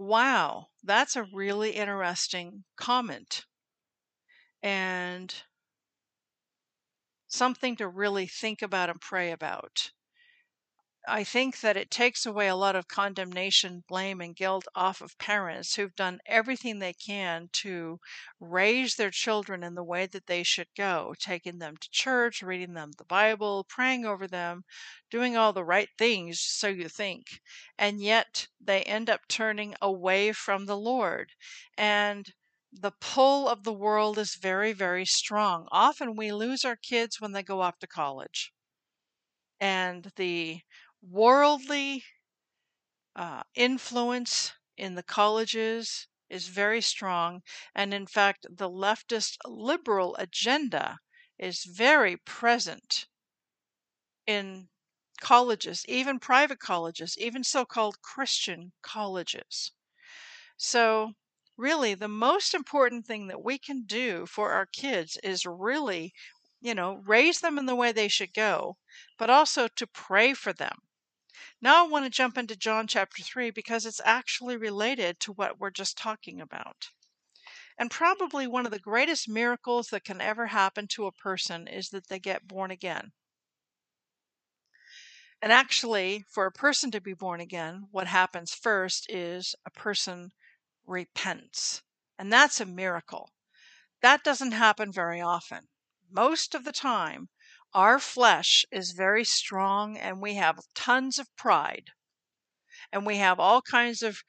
Wow, 0.00 0.70
that's 0.82 1.14
a 1.14 1.22
really 1.22 1.76
interesting 1.76 2.64
comment 2.74 3.46
and 4.62 5.34
something 7.28 7.76
to 7.76 7.88
really 7.88 8.26
think 8.26 8.60
about 8.60 8.90
and 8.90 9.00
pray 9.00 9.30
about. 9.32 9.90
I 11.10 11.24
think 11.24 11.60
that 11.60 11.76
it 11.76 11.90
takes 11.90 12.24
away 12.24 12.48
a 12.48 12.56
lot 12.56 12.74
of 12.74 12.88
condemnation, 12.88 13.84
blame, 13.86 14.22
and 14.22 14.34
guilt 14.34 14.66
off 14.74 15.02
of 15.02 15.18
parents 15.18 15.74
who've 15.74 15.94
done 15.94 16.20
everything 16.24 16.78
they 16.78 16.94
can 16.94 17.50
to 17.54 18.00
raise 18.38 18.94
their 18.94 19.10
children 19.10 19.62
in 19.62 19.74
the 19.74 19.84
way 19.84 20.06
that 20.06 20.26
they 20.26 20.42
should 20.42 20.68
go, 20.74 21.14
taking 21.18 21.58
them 21.58 21.76
to 21.76 21.90
church, 21.90 22.40
reading 22.40 22.72
them 22.72 22.92
the 22.92 23.04
Bible, 23.04 23.64
praying 23.64 24.06
over 24.06 24.26
them, 24.26 24.64
doing 25.10 25.36
all 25.36 25.52
the 25.52 25.64
right 25.66 25.90
things, 25.98 26.40
so 26.40 26.68
you 26.68 26.88
think. 26.88 27.42
And 27.76 28.00
yet 28.00 28.48
they 28.58 28.82
end 28.84 29.10
up 29.10 29.28
turning 29.28 29.74
away 29.82 30.32
from 30.32 30.64
the 30.64 30.78
Lord. 30.78 31.34
And 31.76 32.32
the 32.72 32.92
pull 33.02 33.48
of 33.48 33.64
the 33.64 33.72
world 33.74 34.16
is 34.16 34.36
very, 34.36 34.72
very 34.72 35.04
strong. 35.04 35.68
Often 35.70 36.16
we 36.16 36.32
lose 36.32 36.64
our 36.64 36.76
kids 36.76 37.20
when 37.20 37.32
they 37.32 37.42
go 37.42 37.60
off 37.60 37.78
to 37.80 37.86
college. 37.86 38.54
And 39.60 40.12
the 40.16 40.60
worldly 41.02 42.04
uh, 43.14 43.42
influence 43.54 44.52
in 44.76 44.94
the 44.96 45.02
colleges 45.04 46.08
is 46.28 46.48
very 46.48 46.80
strong. 46.80 47.42
And 47.74 47.94
in 47.94 48.06
fact, 48.06 48.46
the 48.50 48.68
leftist 48.68 49.36
liberal 49.44 50.16
agenda 50.16 50.98
is 51.38 51.64
very 51.64 52.16
present 52.16 53.06
in 54.26 54.68
colleges, 55.20 55.84
even 55.86 56.18
private 56.18 56.58
colleges, 56.58 57.18
even 57.18 57.44
so 57.44 57.66
called 57.66 58.00
Christian 58.00 58.72
colleges. 58.82 59.72
So, 60.58 61.14
really, 61.56 61.94
the 61.94 62.08
most 62.08 62.54
important 62.54 63.06
thing 63.06 63.28
that 63.28 63.42
we 63.44 63.58
can 63.58 63.84
do 63.84 64.26
for 64.26 64.52
our 64.52 64.66
kids 64.66 65.18
is 65.22 65.46
really, 65.46 66.14
you 66.60 66.74
know, 66.74 66.94
raise 67.06 67.40
them 67.40 67.58
in 67.58 67.66
the 67.66 67.76
way 67.76 67.92
they 67.92 68.08
should 68.08 68.34
go, 68.34 68.78
but 69.18 69.30
also 69.30 69.68
to 69.68 69.86
pray 69.86 70.34
for 70.34 70.52
them 70.52 70.78
now 71.60 71.84
I 71.84 71.88
want 71.88 72.04
to 72.04 72.10
jump 72.10 72.36
into 72.38 72.56
John 72.56 72.86
chapter 72.86 73.22
3 73.22 73.50
because 73.50 73.86
it's 73.86 74.00
actually 74.04 74.56
related 74.56 75.20
to 75.20 75.32
what 75.32 75.58
we're 75.58 75.70
just 75.70 75.96
talking 75.96 76.40
about. 76.40 76.90
And 77.78 77.90
probably 77.90 78.46
one 78.46 78.66
of 78.66 78.72
the 78.72 78.78
greatest 78.78 79.28
miracles 79.28 79.88
that 79.88 80.04
can 80.04 80.20
ever 80.20 80.48
happen 80.48 80.86
to 80.88 81.06
a 81.06 81.12
person 81.12 81.66
is 81.66 81.90
that 81.90 82.08
they 82.08 82.18
get 82.18 82.46
born 82.46 82.70
again. 82.70 83.12
And 85.42 85.52
actually, 85.52 86.24
for 86.28 86.44
a 86.44 86.52
person 86.52 86.90
to 86.90 87.00
be 87.00 87.14
born 87.14 87.40
again, 87.40 87.88
what 87.90 88.06
happens 88.06 88.52
first 88.52 89.06
is 89.08 89.54
a 89.64 89.70
person 89.70 90.32
repents. 90.84 91.82
And 92.18 92.30
that's 92.30 92.60
a 92.60 92.66
miracle. 92.66 93.30
That 94.02 94.22
doesn't 94.22 94.52
happen 94.52 94.92
very 94.92 95.20
often. 95.20 95.68
Most 96.10 96.54
of 96.54 96.64
the 96.64 96.72
time, 96.72 97.30
our 97.74 97.98
flesh 97.98 98.64
is 98.70 98.92
very 98.92 99.24
strong 99.24 99.96
and 99.96 100.20
we 100.22 100.34
have 100.34 100.60
tons 100.74 101.18
of 101.18 101.34
pride. 101.36 101.90
And 102.92 103.04
we 103.04 103.16
have 103.16 103.40
all 103.40 103.62
kinds 103.62 104.00
of 104.00 104.22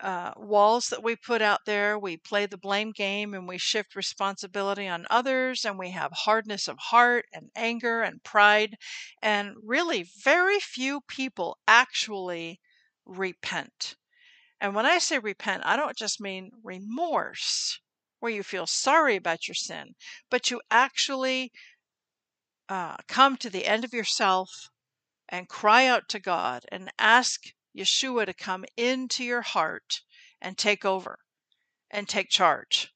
uh, 0.00 0.32
walls 0.36 0.88
that 0.88 1.02
we 1.02 1.16
put 1.16 1.42
out 1.42 1.60
there. 1.66 1.98
We 1.98 2.16
play 2.16 2.46
the 2.46 2.58
blame 2.58 2.92
game 2.92 3.34
and 3.34 3.48
we 3.48 3.58
shift 3.58 3.96
responsibility 3.96 4.88
on 4.88 5.06
others, 5.10 5.64
and 5.64 5.78
we 5.78 5.90
have 5.90 6.12
hardness 6.12 6.68
of 6.68 6.78
heart 6.78 7.26
and 7.32 7.50
anger 7.56 8.02
and 8.02 8.22
pride. 8.24 8.76
And 9.22 9.56
really, 9.62 10.04
very 10.04 10.60
few 10.60 11.02
people 11.02 11.58
actually 11.68 12.60
repent. 13.06 13.96
And 14.60 14.74
when 14.74 14.86
I 14.86 14.98
say 14.98 15.18
repent, 15.18 15.62
I 15.66 15.76
don't 15.76 15.96
just 15.96 16.20
mean 16.20 16.52
remorse, 16.62 17.80
where 18.20 18.32
you 18.32 18.42
feel 18.42 18.66
sorry 18.66 19.16
about 19.16 19.46
your 19.48 19.54
sin, 19.54 19.94
but 20.30 20.50
you 20.50 20.62
actually 20.70 21.52
uh, 22.68 22.96
come 23.08 23.36
to 23.38 23.50
the 23.50 23.66
end 23.66 23.84
of 23.84 23.92
yourself 23.92 24.70
and 25.28 25.48
cry 25.48 25.86
out 25.86 26.08
to 26.10 26.20
God 26.20 26.64
and 26.70 26.92
ask 26.98 27.52
Yeshua 27.76 28.26
to 28.26 28.34
come 28.34 28.64
into 28.76 29.24
your 29.24 29.42
heart 29.42 30.02
and 30.40 30.58
take 30.58 30.84
over 30.84 31.18
and 31.90 32.08
take 32.08 32.28
charge. 32.28 32.92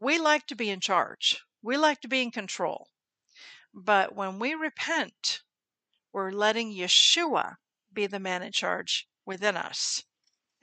We 0.00 0.18
like 0.18 0.46
to 0.48 0.54
be 0.54 0.70
in 0.70 0.80
charge, 0.80 1.40
we 1.62 1.76
like 1.76 2.00
to 2.00 2.08
be 2.08 2.22
in 2.22 2.30
control. 2.30 2.88
But 3.72 4.14
when 4.14 4.38
we 4.38 4.54
repent, 4.54 5.42
we're 6.12 6.30
letting 6.30 6.72
Yeshua 6.72 7.56
be 7.92 8.06
the 8.06 8.20
man 8.20 8.42
in 8.42 8.52
charge 8.52 9.08
within 9.26 9.56
us 9.56 10.02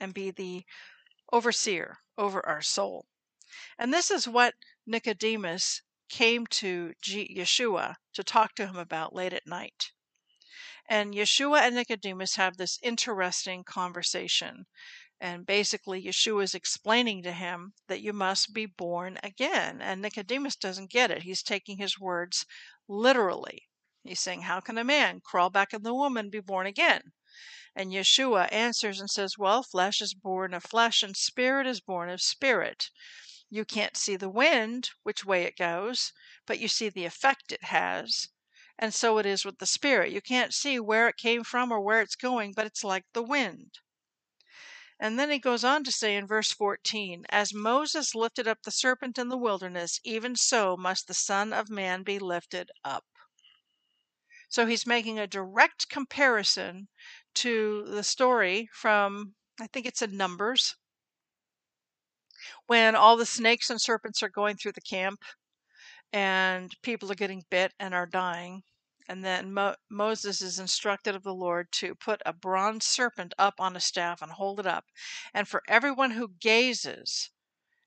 and 0.00 0.14
be 0.14 0.30
the 0.30 0.64
overseer 1.32 1.98
over 2.16 2.44
our 2.46 2.62
soul. 2.62 3.06
And 3.78 3.92
this 3.92 4.10
is 4.10 4.28
what 4.28 4.54
Nicodemus 4.86 5.82
came 6.12 6.46
to 6.46 6.92
Yeshua 7.02 7.96
to 8.12 8.22
talk 8.22 8.54
to 8.54 8.66
him 8.66 8.76
about 8.76 9.14
late 9.14 9.32
at 9.32 9.46
night. 9.46 9.92
And 10.86 11.14
Yeshua 11.14 11.62
and 11.62 11.74
Nicodemus 11.74 12.34
have 12.34 12.58
this 12.58 12.78
interesting 12.82 13.64
conversation. 13.64 14.66
And 15.18 15.46
basically, 15.46 16.04
Yeshua 16.04 16.42
is 16.42 16.54
explaining 16.54 17.22
to 17.22 17.32
him 17.32 17.72
that 17.86 18.02
you 18.02 18.12
must 18.12 18.52
be 18.52 18.66
born 18.66 19.18
again. 19.22 19.80
And 19.80 20.02
Nicodemus 20.02 20.54
doesn't 20.56 20.90
get 20.90 21.10
it. 21.10 21.22
He's 21.22 21.42
taking 21.42 21.78
his 21.78 21.98
words 21.98 22.44
literally. 22.88 23.68
He's 24.04 24.20
saying, 24.20 24.42
How 24.42 24.60
can 24.60 24.76
a 24.76 24.84
man 24.84 25.20
crawl 25.24 25.48
back 25.48 25.72
in 25.72 25.82
the 25.82 25.94
woman 25.94 26.28
be 26.28 26.40
born 26.40 26.66
again? 26.66 27.12
And 27.74 27.90
Yeshua 27.90 28.52
answers 28.52 29.00
and 29.00 29.08
says, 29.08 29.38
Well, 29.38 29.62
flesh 29.62 30.02
is 30.02 30.12
born 30.12 30.52
of 30.52 30.64
flesh, 30.64 31.02
and 31.02 31.16
spirit 31.16 31.66
is 31.66 31.80
born 31.80 32.10
of 32.10 32.20
spirit. 32.20 32.90
You 33.54 33.66
can't 33.66 33.98
see 33.98 34.16
the 34.16 34.30
wind, 34.30 34.92
which 35.02 35.26
way 35.26 35.42
it 35.42 35.58
goes, 35.58 36.14
but 36.46 36.58
you 36.58 36.68
see 36.68 36.88
the 36.88 37.04
effect 37.04 37.52
it 37.52 37.64
has. 37.64 38.28
And 38.78 38.94
so 38.94 39.18
it 39.18 39.26
is 39.26 39.44
with 39.44 39.58
the 39.58 39.66
Spirit. 39.66 40.10
You 40.10 40.22
can't 40.22 40.54
see 40.54 40.80
where 40.80 41.06
it 41.06 41.18
came 41.18 41.44
from 41.44 41.70
or 41.70 41.78
where 41.78 42.00
it's 42.00 42.16
going, 42.16 42.54
but 42.54 42.64
it's 42.64 42.82
like 42.82 43.04
the 43.12 43.22
wind. 43.22 43.80
And 44.98 45.18
then 45.18 45.30
he 45.30 45.38
goes 45.38 45.64
on 45.64 45.84
to 45.84 45.92
say 45.92 46.16
in 46.16 46.26
verse 46.26 46.50
14, 46.50 47.26
As 47.28 47.52
Moses 47.52 48.14
lifted 48.14 48.48
up 48.48 48.62
the 48.62 48.70
serpent 48.70 49.18
in 49.18 49.28
the 49.28 49.36
wilderness, 49.36 50.00
even 50.02 50.34
so 50.34 50.74
must 50.74 51.06
the 51.06 51.12
Son 51.12 51.52
of 51.52 51.68
Man 51.68 52.04
be 52.04 52.18
lifted 52.18 52.70
up. 52.86 53.04
So 54.48 54.64
he's 54.64 54.86
making 54.86 55.18
a 55.18 55.26
direct 55.26 55.90
comparison 55.90 56.88
to 57.34 57.84
the 57.84 58.02
story 58.02 58.70
from, 58.72 59.34
I 59.60 59.66
think 59.66 59.84
it's 59.84 60.00
in 60.00 60.16
Numbers, 60.16 60.74
when 62.66 62.94
all 62.94 63.16
the 63.16 63.26
snakes 63.26 63.70
and 63.70 63.80
serpents 63.80 64.22
are 64.22 64.28
going 64.28 64.56
through 64.56 64.72
the 64.72 64.80
camp 64.80 65.20
and 66.12 66.72
people 66.82 67.10
are 67.10 67.16
getting 67.16 67.44
bit 67.50 67.72
and 67.78 67.94
are 67.94 68.06
dying. 68.06 68.62
And 69.08 69.24
then 69.24 69.52
Mo- 69.52 69.76
Moses 69.90 70.40
is 70.40 70.58
instructed 70.58 71.14
of 71.14 71.22
the 71.22 71.34
Lord 71.34 71.72
to 71.72 71.94
put 71.94 72.22
a 72.24 72.32
bronze 72.32 72.86
serpent 72.86 73.34
up 73.38 73.54
on 73.58 73.76
a 73.76 73.80
staff 73.80 74.22
and 74.22 74.32
hold 74.32 74.60
it 74.60 74.66
up. 74.66 74.84
And 75.34 75.48
for 75.48 75.62
everyone 75.66 76.12
who 76.12 76.28
gazes 76.40 77.30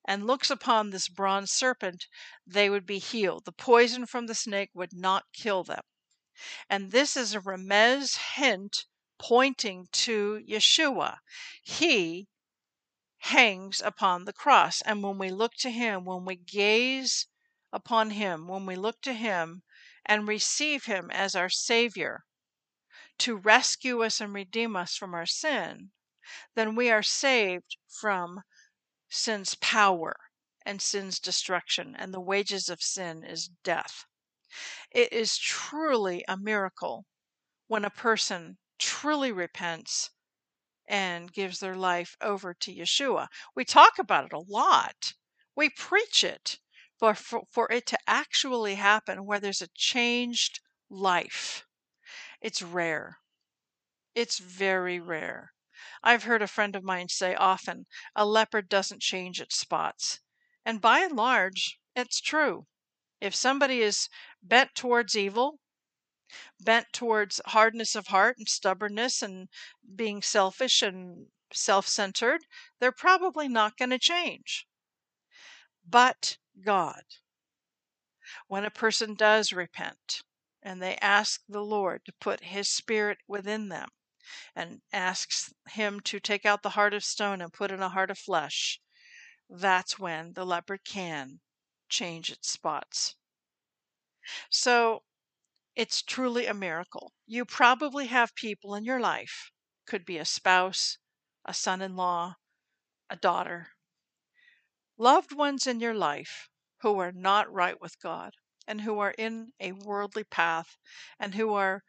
and 0.06 0.28
looks 0.28 0.50
upon 0.50 0.90
this 0.90 1.08
bronze 1.08 1.52
serpent, 1.52 2.08
they 2.46 2.70
would 2.70 2.86
be 2.86 3.00
healed. 3.00 3.46
The 3.46 3.52
poison 3.52 4.06
from 4.06 4.28
the 4.28 4.36
snake 4.36 4.70
would 4.74 4.94
not 4.94 5.24
kill 5.34 5.64
them. 5.64 5.82
And 6.70 6.92
this 6.92 7.16
is 7.16 7.34
a 7.34 7.40
remez 7.40 8.18
hint 8.36 8.86
pointing 9.18 9.88
to 9.94 10.42
Yeshua. 10.48 11.20
He 11.64 12.28
hangs 13.30 13.82
upon 13.82 14.26
the 14.26 14.34
cross. 14.34 14.82
And 14.82 15.04
when 15.04 15.18
we 15.18 15.30
look 15.30 15.54
to 15.60 15.72
him, 15.72 16.06
when 16.06 16.26
we 16.26 16.36
gaze 16.36 17.28
upon 17.74 18.12
him, 18.12 18.48
when 18.48 18.66
we 18.66 18.76
look 18.76 19.02
to 19.02 19.14
him, 19.14 19.64
and 20.06 20.28
receive 20.28 20.86
Him 20.86 21.10
as 21.12 21.36
our 21.36 21.50
Savior 21.50 22.26
to 23.18 23.36
rescue 23.36 24.04
us 24.04 24.22
and 24.22 24.34
redeem 24.34 24.76
us 24.76 24.96
from 24.96 25.14
our 25.14 25.26
sin, 25.26 25.92
then 26.54 26.76
we 26.76 26.92
are 26.92 27.04
saved 27.04 27.78
from 27.88 28.42
sin's 29.10 29.56
power 29.56 30.16
and 30.66 30.82
sin's 30.82 31.20
destruction, 31.20 31.96
and 31.96 32.14
the 32.14 32.20
wages 32.20 32.70
of 32.70 32.82
sin 32.82 33.24
is 33.24 33.50
death. 33.64 34.06
It 34.92 35.12
is 35.12 35.38
truly 35.38 36.24
a 36.28 36.38
miracle 36.38 37.06
when 37.68 37.86
a 37.86 37.90
person 37.90 38.58
truly 38.78 39.32
repents 39.32 40.12
and 40.88 41.34
gives 41.34 41.60
their 41.60 41.76
life 41.76 42.16
over 42.22 42.54
to 42.54 42.74
Yeshua. 42.74 43.28
We 43.56 43.66
talk 43.66 44.00
about 44.00 44.26
it 44.26 44.34
a 44.34 44.40
lot, 44.40 45.14
we 45.56 45.70
preach 45.70 46.24
it, 46.24 46.60
but 47.00 47.18
for, 47.18 47.44
for 47.52 47.72
it 47.72 47.86
to 47.88 47.98
actually 48.08 48.76
happen 48.76 49.26
where 49.26 49.40
there's 49.40 49.62
a 49.62 49.70
changed 49.76 50.60
life, 50.90 51.66
it's 52.42 52.62
rare. 52.62 53.20
It's 54.16 54.40
very 54.40 55.00
rare. 55.00 55.54
I've 56.02 56.24
heard 56.24 56.42
a 56.42 56.48
friend 56.48 56.76
of 56.76 56.84
mine 56.84 57.10
say 57.10 57.36
often, 57.36 57.86
a 58.16 58.26
leopard 58.26 58.70
doesn't 58.70 59.02
change 59.02 59.42
its 59.42 59.60
spots. 59.60 60.20
And 60.66 60.82
by 60.82 61.00
and 61.00 61.16
large, 61.16 61.80
it's 61.96 62.22
true. 62.22 62.68
If 63.22 63.36
somebody 63.36 63.82
is 63.82 64.10
bent 64.42 64.74
towards 64.74 65.16
evil, 65.16 65.60
bent 66.60 66.94
towards 66.94 67.42
hardness 67.48 67.96
of 67.96 68.08
heart 68.08 68.38
and 68.38 68.48
stubbornness 68.48 69.22
and 69.22 69.50
being 69.96 70.22
selfish 70.22 70.82
and 70.82 71.28
self 71.54 71.88
centered, 71.88 72.46
they're 72.80 72.92
probably 72.92 73.48
not 73.48 73.78
going 73.78 73.90
to 73.90 74.00
change. 74.00 74.68
But 75.88 76.38
God. 76.62 77.04
When 78.48 78.66
a 78.66 78.72
person 78.72 79.14
does 79.14 79.54
repent 79.54 80.24
and 80.64 80.82
they 80.82 80.96
ask 80.98 81.44
the 81.48 81.62
Lord 81.62 82.04
to 82.06 82.14
put 82.14 82.46
His 82.46 82.68
Spirit 82.68 83.20
within 83.28 83.70
them 83.70 83.90
and 84.56 84.82
asks 84.92 85.54
Him 85.70 86.00
to 86.02 86.20
take 86.20 86.46
out 86.46 86.64
the 86.64 86.72
heart 86.72 86.94
of 86.94 87.04
stone 87.04 87.42
and 87.42 87.54
put 87.54 87.72
in 87.72 87.82
a 87.82 87.90
heart 87.90 88.10
of 88.10 88.18
flesh, 88.18 88.82
that's 89.50 90.00
when 90.00 90.34
the 90.34 90.46
leopard 90.46 90.84
can 90.84 91.40
change 91.88 92.32
its 92.32 92.50
spots. 92.52 93.16
So 94.50 95.04
it's 95.76 96.02
truly 96.02 96.46
a 96.46 96.54
miracle. 96.54 97.12
You 97.26 97.46
probably 97.46 98.08
have 98.08 98.34
people 98.36 98.76
in 98.76 98.86
your 98.86 99.00
life, 99.00 99.52
could 99.86 100.06
be 100.06 100.18
a 100.18 100.26
spouse, 100.26 100.98
a 101.44 101.54
son 101.54 101.82
in 101.82 101.96
law, 101.96 102.36
a 103.10 103.16
daughter, 103.16 103.70
loved 104.98 105.34
ones 105.34 105.68
in 105.68 105.80
your 105.80 105.94
life 105.94 106.50
who 106.82 106.98
are 107.00 107.12
not 107.12 107.52
right 107.52 107.80
with 107.82 108.00
God 108.02 108.34
and 108.68 108.82
who 108.82 109.00
are 109.00 109.14
in 109.18 109.52
a 109.60 109.74
worldly 109.74 110.24
path 110.24 110.78
and 111.20 111.36
who 111.36 111.54
are 111.54 111.84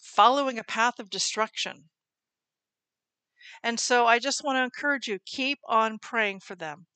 following 0.00 0.58
a 0.58 0.64
path 0.64 0.98
of 0.98 1.10
destruction. 1.10 1.88
And 3.62 3.78
so 3.78 4.06
I 4.06 4.18
just 4.18 4.42
want 4.42 4.56
to 4.56 4.62
encourage 4.62 5.06
you 5.06 5.18
keep 5.24 5.60
on 5.64 5.98
praying 5.98 6.40
for 6.40 6.54
them. 6.54 6.86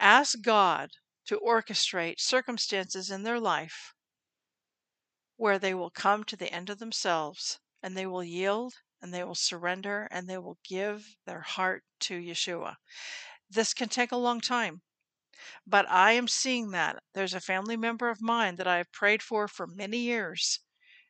Ask 0.00 0.40
God 0.42 0.90
to 1.26 1.38
orchestrate 1.38 2.18
circumstances 2.18 3.10
in 3.10 3.22
their 3.22 3.40
life 3.40 3.94
where 5.38 5.58
they 5.58 5.72
will 5.72 5.88
come 5.88 6.24
to 6.24 6.36
the 6.36 6.52
end 6.52 6.68
of 6.68 6.78
themselves 6.78 7.60
and 7.82 7.96
they 7.96 8.06
will 8.06 8.24
yield 8.24 8.74
and 9.00 9.14
they 9.14 9.24
will 9.24 9.34
surrender 9.34 10.06
and 10.10 10.28
they 10.28 10.36
will 10.36 10.58
give 10.64 11.16
their 11.24 11.40
heart 11.40 11.84
to 12.00 12.20
Yeshua. 12.20 12.76
This 13.48 13.72
can 13.72 13.88
take 13.88 14.12
a 14.12 14.16
long 14.16 14.40
time, 14.40 14.82
but 15.64 15.88
I 15.88 16.12
am 16.12 16.26
seeing 16.26 16.72
that. 16.72 17.02
There's 17.14 17.34
a 17.34 17.40
family 17.40 17.76
member 17.76 18.10
of 18.10 18.20
mine 18.20 18.56
that 18.56 18.66
I 18.66 18.78
have 18.78 18.90
prayed 18.90 19.22
for 19.22 19.46
for 19.46 19.66
many 19.66 19.98
years. 19.98 20.60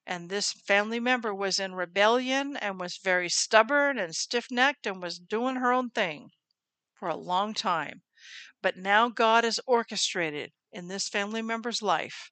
And 0.06 0.28
this 0.28 0.52
family 0.52 1.00
member 1.00 1.34
was 1.34 1.58
in 1.58 1.74
rebellion 1.74 2.56
and 2.58 2.78
was 2.78 2.98
very 2.98 3.30
stubborn 3.30 3.98
and 3.98 4.14
stiff 4.14 4.50
necked 4.50 4.86
and 4.86 5.02
was 5.02 5.18
doing 5.18 5.56
her 5.56 5.72
own 5.72 5.90
thing 5.90 6.30
for 6.94 7.08
a 7.08 7.16
long 7.16 7.54
time. 7.54 8.02
But 8.60 8.76
now 8.76 9.08
God 9.08 9.44
has 9.44 9.58
orchestrated 9.66 10.52
in 10.70 10.88
this 10.88 11.08
family 11.08 11.40
member's 11.40 11.80
life, 11.80 12.30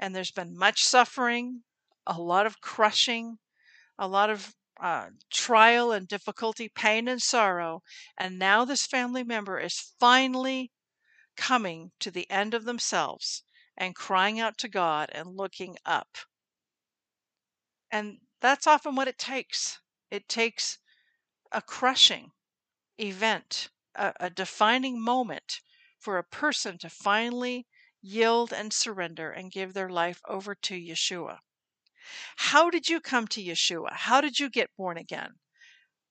and 0.00 0.16
there's 0.16 0.30
been 0.30 0.56
much 0.56 0.82
suffering, 0.82 1.62
a 2.06 2.18
lot 2.18 2.46
of 2.46 2.60
crushing, 2.62 3.38
a 3.98 4.08
lot 4.08 4.30
of 4.30 4.54
uh, 4.80 5.10
trial 5.30 5.92
and 5.92 6.08
difficulty, 6.08 6.70
pain 6.74 7.06
and 7.06 7.20
sorrow. 7.20 7.82
And 8.16 8.38
now 8.38 8.64
this 8.64 8.86
family 8.86 9.22
member 9.22 9.60
is 9.60 9.92
finally 10.00 10.72
coming 11.36 11.92
to 12.00 12.10
the 12.10 12.28
end 12.30 12.54
of 12.54 12.64
themselves 12.64 13.42
and 13.76 13.94
crying 13.94 14.40
out 14.40 14.56
to 14.58 14.68
God 14.68 15.10
and 15.12 15.36
looking 15.36 15.76
up. 15.84 16.16
And 17.90 18.18
that's 18.40 18.66
often 18.66 18.94
what 18.94 19.08
it 19.08 19.18
takes. 19.18 19.80
It 20.10 20.28
takes 20.28 20.78
a 21.52 21.60
crushing 21.60 22.30
event, 22.98 23.68
a, 23.94 24.14
a 24.18 24.30
defining 24.30 24.98
moment 25.02 25.60
for 25.98 26.16
a 26.16 26.24
person 26.24 26.78
to 26.78 26.88
finally 26.88 27.66
yield 28.02 28.52
and 28.52 28.72
surrender 28.72 29.30
and 29.30 29.52
give 29.52 29.74
their 29.74 29.90
life 29.90 30.20
over 30.26 30.54
to 30.54 30.74
Yeshua. 30.74 31.40
How 32.36 32.70
did 32.70 32.88
you 32.88 33.00
come 33.00 33.28
to 33.28 33.42
Yeshua? 33.42 33.92
How 33.92 34.20
did 34.20 34.40
you 34.40 34.48
get 34.48 34.74
born 34.76 34.96
again? 34.96 35.34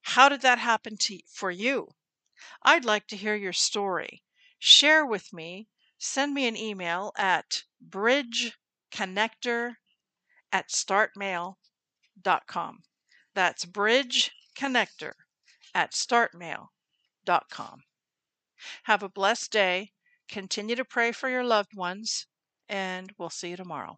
How 0.04 0.30
did 0.30 0.42
that 0.42 0.60
happen 0.60 0.98
to 0.98 1.20
for 1.28 1.52
you? 1.52 1.90
I'd 2.64 2.86
like 2.86 3.08
to 3.08 3.18
hear 3.18 3.36
your 3.36 3.54
story. 3.54 4.24
Share 4.60 5.06
with 5.06 5.34
me. 5.34 5.68
Send 5.98 6.34
me 6.34 6.48
an 6.48 6.56
email 6.56 7.12
at 7.18 7.64
bridgeconnector 7.86 9.76
at 10.52 10.70
startmail.com. 10.70 12.84
That's 13.34 13.66
bridgeconnector 13.66 15.14
at 15.74 15.92
startmail.com. 15.92 17.84
Have 18.84 19.04
a 19.04 19.10
blessed 19.10 19.52
day. 19.52 19.92
Continue 20.30 20.76
to 20.76 20.86
pray 20.86 21.12
for 21.12 21.28
your 21.28 21.44
loved 21.44 21.76
ones, 21.76 22.28
and 22.68 23.12
we'll 23.18 23.32
see 23.32 23.50
you 23.50 23.58
tomorrow. 23.58 23.98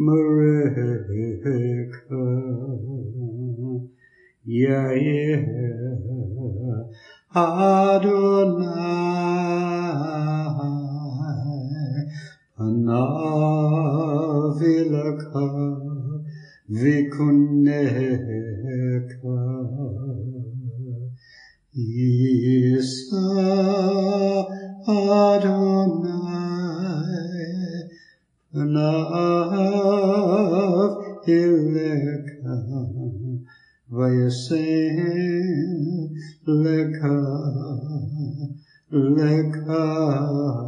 Mareka 0.00 0.88
Yair 4.46 5.44
Adonai 7.36 9.27
Panavilaka 12.58 12.98
Vikuneka 16.66 18.18
Isa 21.72 23.30
Adonai 24.90 26.18
Panav 28.50 29.78
Ileka 31.28 32.58
Vayasem 33.94 34.98
Leka 36.42 37.18
Leka 38.90 40.67